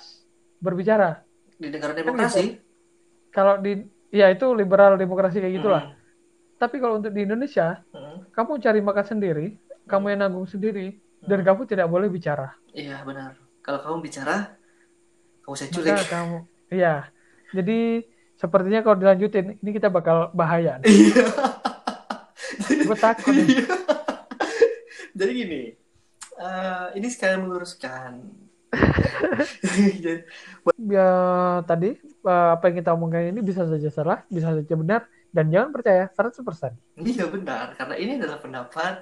berbicara 0.62 1.26
Di 1.58 1.66
negara 1.66 1.90
Kan 1.92 1.98
demokrasi. 2.06 2.62
kalau 3.30 3.58
di 3.58 3.82
ya 4.12 4.28
itu 4.28 4.44
liberal 4.52 4.94
demokrasi 4.94 5.40
kayak 5.40 5.56
gitulah 5.56 5.82
Hmm. 5.82 5.96
tapi 6.58 6.76
kalau 6.78 7.00
untuk 7.00 7.10
di 7.10 7.24
Indonesia 7.24 7.80
Hmm. 7.90 8.28
kamu 8.30 8.60
cari 8.60 8.78
makan 8.78 9.04
sendiri 9.08 9.46
kamu 9.84 10.12
yang 10.12 10.20
nanggung 10.22 10.44
sendiri 10.44 10.94
dan 11.20 11.40
Hmm. 11.40 11.46
kamu 11.48 11.60
tidak 11.64 11.88
boleh 11.88 12.06
bicara 12.06 12.52
Iya, 12.70 13.00
benar. 13.02 13.36
Kalau 13.60 13.78
kamu 13.78 13.96
bicara, 14.00 14.56
kamu 15.40 15.54
saya 15.54 15.68
culik. 15.70 15.92
maka 15.92 16.06
kamu 16.08 16.38
iya 16.68 16.94
jadi 17.50 17.78
sepertinya 18.34 18.80
kalau 18.80 18.96
dilanjutin 18.96 19.56
ini 19.56 19.70
kita 19.70 19.88
bakal 19.88 20.28
bahaya. 20.32 20.80
Iya. 22.62 22.84
gue 22.84 22.98
takut. 22.98 23.32
Iya. 23.32 23.64
Jadi 25.12 25.32
gini, 25.34 25.62
eh, 26.34 26.86
ini 26.94 27.06
sekalian 27.06 27.44
meluruskan. 27.44 28.24
Ya 30.78 31.08
tadi 31.62 31.94
eh, 31.98 32.48
apa 32.52 32.62
yang 32.66 32.74
kita 32.78 32.90
omongkan 32.92 33.28
ini 33.28 33.40
bisa 33.40 33.62
saja 33.64 33.88
salah 33.88 34.18
bisa 34.26 34.50
saja 34.50 34.74
benar 34.74 35.06
dan 35.28 35.48
jangan 35.48 35.70
percaya 35.70 36.08
100% 36.08 36.72
Iya 36.98 37.24
benar, 37.26 37.72
karena 37.74 37.94
ini 37.96 38.10
adalah 38.16 38.38
pendapat. 38.38 38.94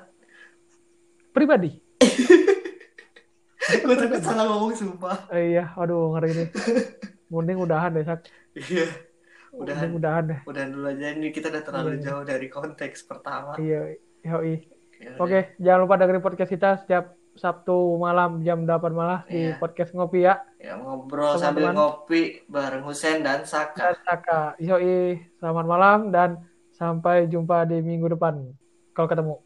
pribadi 1.30 1.78
Gue 3.80 3.94
takut 3.94 4.18
salah 4.18 4.44
ngomong 4.46 4.74
sumpah. 4.74 5.30
Eh, 5.30 5.54
iya 5.54 5.70
aduh 5.72 6.10
ngeri 6.12 6.30
nih 6.34 6.48
mending 7.28 7.56
udahan 7.60 7.92
deh 7.92 8.02
sak 8.02 8.24
Iya, 8.50 8.88
Udahan. 9.52 9.78
mending 9.78 9.92
udahan 9.96 10.22
deh 10.26 10.38
udah 10.42 10.62
dulu 10.66 10.86
aja 10.88 11.06
ini 11.12 11.28
kita 11.30 11.46
udah 11.48 11.62
terlalu 11.62 11.88
Iya. 11.92 12.02
jauh 12.02 12.22
dari 12.24 12.46
konteks 12.46 12.98
pertama. 13.04 13.54
iya 13.56 13.94
yoi 14.22 14.54
Ya 15.00 15.16
Oke, 15.16 15.56
jangan 15.56 15.80
lupa 15.80 15.96
dengerin 15.96 16.20
podcast 16.20 16.50
kita 16.50 16.76
setiap 16.76 17.16
Sabtu 17.32 17.72
malam 17.96 18.40
jam 18.40 18.62
8 18.62 18.90
malam 18.90 19.22
di 19.24 19.48
Iya. 19.48 19.56
podcast 19.56 19.90
ngopi 19.90 20.22
ya. 20.22 20.42
Ya 20.56 20.76
ngobrol 20.76 21.34
sambil 21.34 21.70
Teman-teman. 21.70 21.74
ngopi 21.74 22.22
bareng 22.46 22.82
Husen 22.82 23.20
dan 23.20 23.42
Saka. 23.42 23.78
Dan 23.80 23.96
Saka, 24.02 24.40
yoi, 24.58 25.00
selamat 25.36 25.64
malam 25.64 25.98
dan 26.08 26.30
sampai 26.70 27.26
jumpa 27.26 27.64
di 27.64 27.78
minggu 27.78 28.08
depan. 28.08 28.44
Kalau 28.90 29.06
ketemu. 29.06 29.36